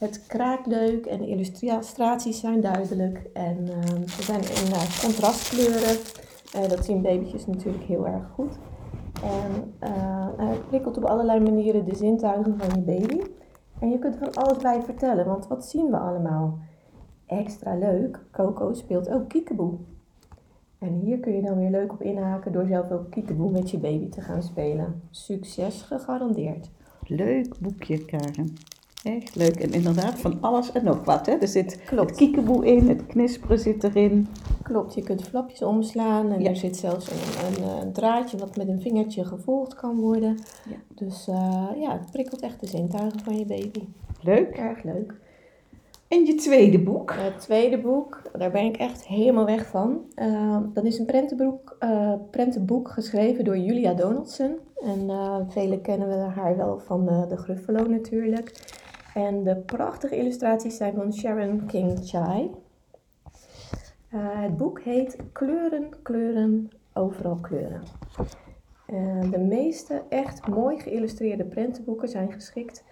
Het 0.00 0.26
kraakt 0.26 0.66
leuk 0.66 1.06
en 1.06 1.18
de 1.18 1.26
illustraties 1.26 2.40
zijn 2.40 2.60
duidelijk 2.60 3.30
en 3.32 3.68
ehm, 3.68 4.06
ze 4.06 4.22
zijn 4.22 4.40
in 4.40 4.72
eh, 4.72 5.00
contrastkleuren. 5.02 5.96
Eh, 6.54 6.68
dat 6.68 6.84
zien 6.84 7.02
babytjes 7.02 7.46
natuurlijk 7.46 7.84
heel 7.84 8.06
erg 8.06 8.30
goed. 8.34 8.58
En 9.22 9.74
eh, 9.78 10.28
hij 10.36 10.56
prikkelt 10.68 10.96
op 10.96 11.04
allerlei 11.04 11.40
manieren 11.40 11.84
de 11.84 11.96
zintuigen 11.96 12.58
van 12.58 12.68
je 12.74 12.80
baby. 12.80 13.20
En 13.80 13.90
je 13.90 13.98
kunt 13.98 14.16
van 14.16 14.34
alles 14.34 14.58
bij 14.58 14.82
vertellen, 14.82 15.26
want 15.26 15.46
wat 15.46 15.64
zien 15.64 15.90
we 15.90 15.96
allemaal? 15.96 16.58
extra 17.30 17.74
leuk, 17.74 18.20
Coco 18.30 18.72
speelt 18.72 19.08
ook 19.08 19.28
kiekeboe. 19.28 19.74
En 20.78 20.94
hier 20.94 21.18
kun 21.18 21.32
je 21.32 21.42
dan 21.42 21.56
weer 21.56 21.70
leuk 21.70 21.92
op 21.92 22.02
inhaken 22.02 22.52
door 22.52 22.66
zelf 22.66 22.90
ook 22.90 23.10
kiekeboe 23.10 23.50
met 23.50 23.70
je 23.70 23.78
baby 23.78 24.08
te 24.08 24.20
gaan 24.20 24.42
spelen. 24.42 25.02
Succes 25.10 25.82
gegarandeerd. 25.82 26.70
Leuk 27.06 27.58
boekje, 27.58 28.04
Karen. 28.04 28.54
Echt 29.04 29.34
leuk. 29.36 29.56
En 29.56 29.72
inderdaad, 29.72 30.18
van 30.18 30.38
alles 30.40 30.72
en 30.72 30.84
nog 30.84 31.04
wat. 31.04 31.26
Hè? 31.26 31.32
Er 31.32 31.48
zit 31.48 31.72
het 31.72 31.82
Klopt. 31.84 32.16
kiekeboe 32.16 32.66
in, 32.66 32.88
het 32.88 33.06
knisperen 33.06 33.58
zit 33.58 33.84
erin. 33.84 34.28
Klopt, 34.62 34.94
je 34.94 35.02
kunt 35.02 35.22
flapjes 35.22 35.62
omslaan 35.62 36.32
en 36.32 36.40
Ja. 36.40 36.48
er 36.48 36.56
zit 36.56 36.76
zelfs 36.76 37.10
een, 37.10 37.16
een, 37.64 37.80
een 37.80 37.92
draadje 37.92 38.36
wat 38.38 38.56
met 38.56 38.68
een 38.68 38.80
vingertje 38.80 39.24
gevolgd 39.24 39.74
kan 39.74 39.96
worden. 40.00 40.36
Ja. 40.68 40.76
Dus 40.94 41.28
eh, 41.28 41.66
ja, 41.80 41.92
het 41.92 42.10
prikkelt 42.10 42.40
echt 42.40 42.60
de 42.60 42.66
zintuigen 42.66 43.20
van 43.20 43.38
je 43.38 43.44
baby. 43.46 43.82
Leuk. 44.20 44.56
Erg 44.56 44.82
leuk. 44.82 45.14
En 46.08 46.24
je 46.26 46.34
tweede 46.34 46.78
boek? 46.82 47.14
Het 47.18 47.40
tweede 47.40 47.78
boek, 47.78 48.22
daar 48.38 48.50
ben 48.50 48.64
ik 48.64 48.76
echt 48.76 49.06
helemaal 49.06 49.44
weg 49.44 49.66
van. 49.66 50.00
Eh, 50.14 50.56
dat 50.72 50.84
is 50.84 50.98
een 50.98 51.06
prentenboek, 51.06 51.76
eh, 51.78 52.12
prentenboek 52.30 52.88
geschreven 52.90 53.44
door 53.44 53.58
Julia 53.58 53.94
Donaldson. 53.94 54.56
En 54.84 55.10
velen 55.48 55.80
kennen 55.80 56.08
we 56.08 56.14
haar 56.14 56.56
wel 56.56 56.78
van 56.78 57.06
de 57.28 57.36
Gruffalo 57.36 57.84
natuurlijk. 57.84 58.78
En 59.26 59.42
de 59.42 59.56
prachtige 59.56 60.16
illustraties 60.16 60.76
zijn 60.76 60.94
van 60.94 61.12
Sharon 61.12 61.66
King 61.66 61.98
Chai. 62.02 62.50
Uh, 64.14 64.20
het 64.42 64.56
boek 64.56 64.80
heet 64.80 65.16
Kleuren, 65.32 65.88
kleuren, 66.02 66.70
overal 66.92 67.34
kleuren. 67.34 67.82
Uh, 68.90 69.30
de 69.30 69.38
meeste 69.38 70.02
echt 70.08 70.48
mooi 70.48 70.78
geïllustreerde 70.78 71.44
prentenboeken 71.44 72.08
zijn 72.08 72.32
geschikt 72.32 72.84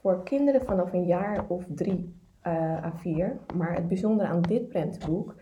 voor 0.00 0.22
kinderen 0.22 0.62
vanaf 0.64 0.92
een 0.92 1.06
jaar 1.06 1.44
of 1.48 1.64
drie 1.68 2.14
uh, 2.46 2.84
à 2.84 2.92
vier. 2.96 3.36
Maar 3.54 3.74
het 3.74 3.88
bijzondere 3.88 4.28
aan 4.28 4.42
dit 4.42 4.68
prentenboek 4.68 5.34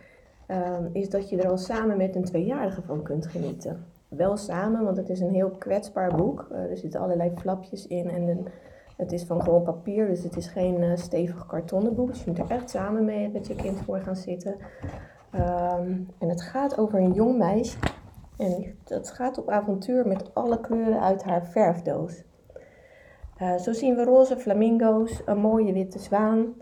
is 0.93 1.11
dat 1.11 1.29
je 1.29 1.37
er 1.37 1.49
al 1.49 1.59
samen 1.59 1.97
met 1.97 2.17
een 2.17 2.25
tweejarige 2.25 2.83
van 2.83 3.03
kunt 3.03 3.27
genieten. 3.27 3.85
Wel 4.09 4.37
samen, 4.37 4.85
want 4.85 4.97
het 4.97 5.09
is 5.09 5.21
een 5.21 5.35
heel 5.35 5.51
kwetsbaar 5.51 6.17
boek. 6.17 6.49
Er 6.51 6.77
zitten 6.77 7.01
allerlei 7.01 7.33
flapjes 7.37 7.87
in 7.87 8.11
en 8.11 8.29
een, 8.29 8.49
het 8.97 9.13
is 9.13 9.25
van 9.25 9.43
gewoon 9.43 9.63
papier, 9.63 10.07
dus 10.07 10.23
het 10.23 10.37
is 10.37 10.47
geen 10.47 10.83
uh, 10.83 10.97
stevig 10.97 11.47
kartonnen 11.47 11.95
boek. 11.95 12.09
Dus 12.09 12.25
je 12.25 12.31
moet 12.31 12.39
er 12.39 12.51
echt 12.51 12.71
samen 12.71 13.05
mee 13.05 13.29
met 13.29 13.47
je 13.47 13.55
kind 13.55 13.79
voor 13.79 14.01
gaan 14.01 14.17
zitten. 14.17 14.57
Um, 15.35 16.09
en 16.19 16.29
het 16.29 16.43
gaat 16.43 16.79
over 16.79 16.99
een 16.99 17.13
jong 17.13 17.39
meisje. 17.39 17.79
En 18.37 18.79
dat 18.85 19.11
gaat 19.11 19.39
op 19.39 19.51
avontuur 19.51 20.09
met 20.09 20.35
alle 20.35 20.61
kleuren 20.61 21.01
uit 21.01 21.23
haar 21.23 21.47
verfdoos. 21.47 22.25
Uh, 23.43 23.57
zo 23.57 23.73
zien 23.73 23.97
we 23.97 24.05
roze 24.05 24.37
flamingo's, 24.37 25.23
een 25.25 25.39
mooie 25.39 25.73
witte 25.73 25.99
zwaan, 25.99 26.55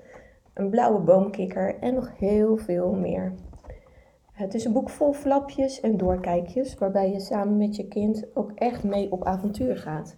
een 0.54 0.70
blauwe 0.70 1.00
boomkikker 1.00 1.78
en 1.78 1.94
nog 1.94 2.18
heel 2.18 2.56
veel 2.56 2.92
meer. 2.92 3.32
Het 4.32 4.54
is 4.54 4.64
een 4.64 4.72
boek 4.72 4.90
vol 4.90 5.12
flapjes 5.12 5.80
en 5.80 5.96
doorkijkjes, 5.96 6.74
waarbij 6.74 7.12
je 7.12 7.20
samen 7.20 7.56
met 7.56 7.76
je 7.76 7.88
kind 7.88 8.26
ook 8.34 8.52
echt 8.54 8.84
mee 8.84 9.12
op 9.12 9.24
avontuur 9.24 9.76
gaat. 9.76 10.16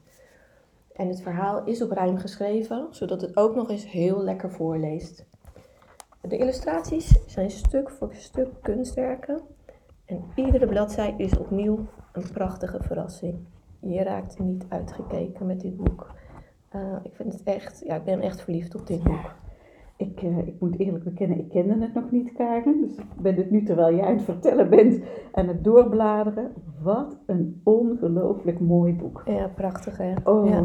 En 0.94 1.08
het 1.08 1.22
verhaal 1.22 1.64
is 1.64 1.82
op 1.82 1.90
rijm 1.90 2.18
geschreven, 2.18 2.86
zodat 2.90 3.20
het 3.20 3.36
ook 3.36 3.54
nog 3.54 3.70
eens 3.70 3.90
heel 3.90 4.22
lekker 4.22 4.52
voorleest. 4.52 5.26
De 6.20 6.36
illustraties 6.36 7.24
zijn 7.26 7.50
stuk 7.50 7.90
voor 7.90 8.14
stuk 8.14 8.48
kunstwerken 8.62 9.42
en 10.04 10.24
iedere 10.34 10.66
bladzij 10.66 11.14
is 11.16 11.38
opnieuw 11.38 11.86
een 12.12 12.30
prachtige 12.32 12.82
verrassing. 12.82 13.46
Je 13.80 14.02
raakt 14.02 14.38
niet 14.38 14.64
uitgekeken 14.68 15.46
met 15.46 15.60
dit 15.60 15.76
boek. 15.76 16.14
Uh, 16.74 16.96
ik 17.02 17.14
vind 17.14 17.32
het 17.32 17.42
echt, 17.42 17.82
ja, 17.86 17.94
ik 17.96 18.04
ben 18.04 18.20
echt 18.20 18.40
verliefd 18.40 18.74
op 18.74 18.86
dit 18.86 19.02
boek. 19.02 19.34
Ik, 19.96 20.22
uh, 20.22 20.38
ik 20.38 20.60
moet 20.60 20.78
eerlijk 20.78 21.04
bekennen, 21.04 21.38
ik 21.38 21.48
kende 21.48 21.78
het 21.78 21.94
nog 21.94 22.10
niet, 22.10 22.32
Karen. 22.32 22.80
Dus 22.80 22.96
ik 22.96 23.04
ben 23.22 23.34
het 23.34 23.50
nu 23.50 23.62
terwijl 23.62 23.96
jij 23.96 24.04
aan 24.06 24.14
het 24.14 24.22
vertellen 24.22 24.70
bent 24.70 25.00
en 25.32 25.48
het 25.48 25.64
doorbladeren. 25.64 26.52
Wat 26.82 27.16
een 27.26 27.60
ongelooflijk 27.64 28.60
mooi 28.60 28.94
boek. 28.94 29.22
Ja, 29.26 29.50
prachtig 29.54 29.96
hè. 29.98 30.12
Oh, 30.24 30.48
ja. 30.48 30.62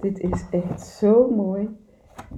dit 0.00 0.18
is 0.18 0.46
echt 0.50 0.80
zo 0.80 1.30
mooi. 1.30 1.68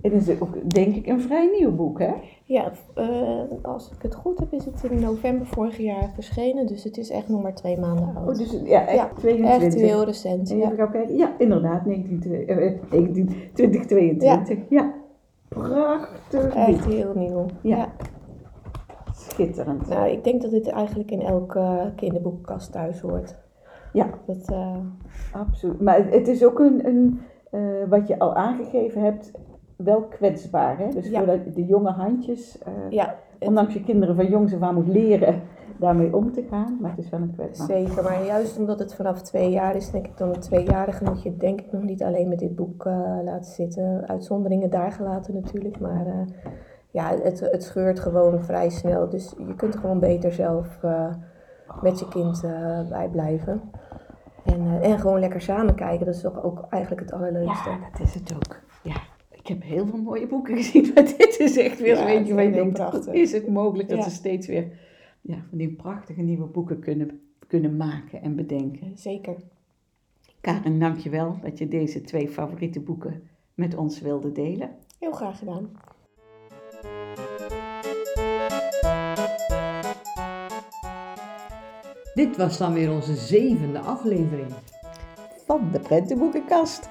Het 0.03 0.13
is 0.13 0.41
ook, 0.41 0.71
denk 0.75 0.95
ik, 0.95 1.07
een 1.07 1.21
vrij 1.21 1.51
nieuw 1.59 1.75
boek, 1.75 1.99
hè? 1.99 2.13
Ja, 2.45 2.73
uh, 2.99 3.41
als 3.63 3.91
ik 3.91 4.03
het 4.03 4.15
goed 4.15 4.39
heb, 4.39 4.53
is 4.53 4.65
het 4.65 4.85
in 4.91 5.01
november 5.01 5.47
vorig 5.47 5.77
jaar 5.77 6.11
verschenen. 6.15 6.67
Dus 6.67 6.85
het 6.85 6.97
is 6.97 7.11
echt 7.11 7.29
nog 7.29 7.43
maar 7.43 7.55
twee 7.55 7.79
maanden 7.79 8.17
oud. 8.17 8.29
Oh, 8.29 8.35
dus 8.35 8.61
ja, 8.65 8.87
echt 8.87 8.97
ja, 8.97 9.11
22. 9.15 9.67
Echt 9.67 9.75
heel 9.75 10.05
recent. 10.05 10.51
En 10.51 10.57
Ja. 10.57 10.65
even 10.65 10.77
gaan 10.77 10.91
kijken. 10.91 11.17
Ja, 11.17 11.33
inderdaad, 11.39 11.87
19, 11.87 12.51
uh, 12.51 12.73
19, 12.91 13.29
2022. 13.53 14.59
Ja. 14.69 14.81
ja. 14.81 14.95
Prachtig. 15.53 16.55
Echt 16.55 16.85
heel 16.85 17.13
nieuw. 17.15 17.47
Ja. 17.61 17.77
ja. 17.77 17.89
Schitterend. 19.15 19.89
Nou, 19.89 20.09
ik 20.11 20.25
denk 20.25 20.43
dat 20.43 20.51
dit 20.51 20.69
eigenlijk 20.69 21.11
in 21.11 21.23
elke 21.23 21.93
kinderboekenkast 21.97 22.73
thuis 22.73 23.01
hoort. 23.01 23.37
Ja. 23.93 24.07
Dat, 24.27 24.51
uh... 24.51 24.77
Absoluut. 25.33 25.81
Maar 25.81 26.07
het 26.11 26.29
is 26.29 26.45
ook 26.45 26.59
een, 26.59 26.87
een 26.87 27.21
uh, 27.53 27.89
wat 27.89 28.09
je 28.09 28.19
al 28.19 28.35
aangegeven 28.35 29.03
hebt, 29.03 29.31
wel 29.77 30.03
kwetsbaar. 30.03 30.79
Hè? 30.79 30.89
Dus 30.89 31.09
ja. 31.09 31.19
voor 31.19 31.27
de, 31.27 31.53
de, 31.53 31.67
jonge 31.67 31.91
handjes, 31.91 32.59
uh, 32.69 32.91
ja, 32.91 33.15
ondanks 33.39 33.75
je 33.75 33.83
kinderen 33.83 34.17
van 34.17 34.27
jongs 34.27 34.55
af 34.55 34.61
aan 34.61 34.75
moet 34.75 34.89
leren 34.89 35.43
daarmee 35.83 36.17
om 36.17 36.33
te 36.33 36.47
gaan, 36.51 36.79
maar 36.81 36.91
het 36.91 37.05
is 37.05 37.11
wel 37.11 37.21
een 37.21 37.35
kwetsbaar. 37.35 37.67
Zeker, 37.67 38.03
maar 38.03 38.25
juist 38.25 38.59
omdat 38.59 38.79
het 38.79 38.95
vanaf 38.95 39.23
twee 39.23 39.51
jaar 39.51 39.77
is, 39.77 39.91
denk 39.91 40.07
ik 40.07 40.17
dan 40.17 40.29
een 40.29 40.41
tweejarige 40.41 41.05
moet 41.05 41.23
je 41.23 41.37
denk 41.37 41.61
ik 41.61 41.73
nog 41.73 41.83
niet 41.83 42.03
alleen 42.03 42.29
met 42.29 42.39
dit 42.39 42.55
boek 42.55 42.85
uh, 42.85 43.19
laten 43.25 43.53
zitten. 43.53 44.09
Uitzonderingen 44.09 44.71
daar 44.71 44.93
gelaten 44.93 45.35
natuurlijk, 45.35 45.81
maar 45.81 46.07
uh, 46.07 46.27
ja, 46.91 47.09
het, 47.23 47.41
het 47.41 47.63
scheurt 47.63 48.01
gewoon 48.01 48.45
vrij 48.45 48.71
snel. 48.71 49.09
Dus 49.09 49.35
je 49.39 49.55
kunt 49.55 49.77
gewoon 49.77 49.99
beter 49.99 50.33
zelf 50.33 50.79
uh, 50.85 51.15
met 51.83 51.99
je 51.99 52.09
kind 52.09 52.41
bij 52.89 53.09
blijven. 53.13 53.61
En, 54.45 54.83
en 54.83 54.99
gewoon 54.99 55.21
lekker 55.21 55.41
samen 55.41 55.75
kijken, 55.75 56.07
dat 56.07 56.15
is 56.15 56.21
toch 56.21 56.43
ook 56.43 56.67
eigenlijk 56.71 57.03
het 57.03 57.13
allerleukste. 57.13 57.71
Ja, 57.71 57.79
dat 57.93 58.01
is 58.07 58.15
het 58.15 58.35
ook. 58.35 58.61
Ja. 58.83 58.97
Ik 59.31 59.49
heb 59.49 59.63
heel 59.63 59.87
veel 59.87 59.99
mooie 60.03 60.27
boeken 60.27 60.57
gezien, 60.57 60.91
maar 60.95 61.05
dit 61.05 61.37
is 61.39 61.59
echt 61.59 61.79
weer 61.79 61.97
ja, 61.97 62.03
zo 62.03 62.07
eentje 62.07 62.35
waar 62.35 62.45
je 62.45 62.51
denkt, 62.53 63.09
is 63.13 63.33
het 63.33 63.49
mogelijk 63.49 63.89
dat 63.89 63.99
Ja. 63.99 64.05
ze 64.05 64.11
steeds 64.11 64.47
weer 64.47 64.73
ja, 65.23 65.45
van 65.49 65.59
die 65.59 65.73
prachtige 65.73 66.21
nieuwe 66.21 66.47
boeken 66.47 66.79
kunnen, 66.79 67.21
kunnen 67.47 67.77
maken 67.77 68.23
en 68.23 68.37
bedenken. 68.37 68.99
Zeker. 68.99 69.37
Karen, 70.41 70.79
dank 70.79 70.99
je 70.99 71.11
wel 71.11 71.39
dat 71.43 71.59
je 71.59 71.69
deze 71.69 72.01
twee 72.01 72.29
favoriete 72.29 72.81
boeken 72.81 73.23
met 73.55 73.75
ons 73.75 74.01
wilde 74.01 74.33
delen. 74.33 74.71
Heel 74.99 75.13
graag 75.13 75.39
gedaan. 75.39 75.71
Dit 82.15 82.37
was 82.37 82.59
dan 82.59 82.73
weer 82.73 82.93
onze 82.93 83.15
zevende 83.15 83.79
aflevering. 83.79 84.53
Van 85.47 85.71
de 85.71 85.81
Prentenboekenkast. 85.81 86.89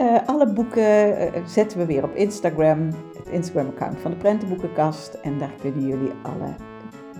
Uh, 0.00 0.26
alle 0.26 0.52
boeken 0.52 1.34
uh, 1.34 1.46
zetten 1.46 1.78
we 1.78 1.86
weer 1.86 2.04
op 2.04 2.14
Instagram, 2.14 2.90
het 3.16 3.28
Instagram-account 3.30 3.98
van 3.98 4.10
de 4.10 4.16
Prentenboekenkast. 4.16 5.14
En 5.14 5.38
daar 5.38 5.54
kunnen 5.60 5.86
jullie 5.86 6.12
alle 6.22 6.54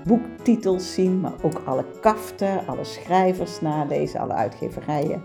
boektitels 0.07 0.95
zien, 0.95 1.21
maar 1.21 1.33
ook 1.43 1.63
alle 1.65 1.85
kaften, 2.01 2.67
alle 2.67 2.85
schrijvers 2.85 3.61
nalezen, 3.61 4.21
alle 4.21 4.33
uitgeverijen. 4.33 5.23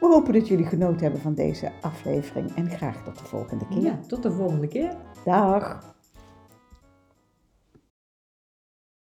We 0.00 0.06
hopen 0.06 0.32
dat 0.32 0.48
jullie 0.48 0.66
genoten 0.66 1.02
hebben 1.02 1.20
van 1.20 1.34
deze 1.34 1.72
aflevering 1.80 2.54
en 2.56 2.70
graag 2.70 3.04
tot 3.04 3.18
de 3.18 3.24
volgende 3.24 3.66
keer. 3.68 3.82
Ja, 3.82 3.98
tot 4.06 4.22
de 4.22 4.32
volgende 4.32 4.68
keer. 4.68 4.96
Dag! 5.24 5.93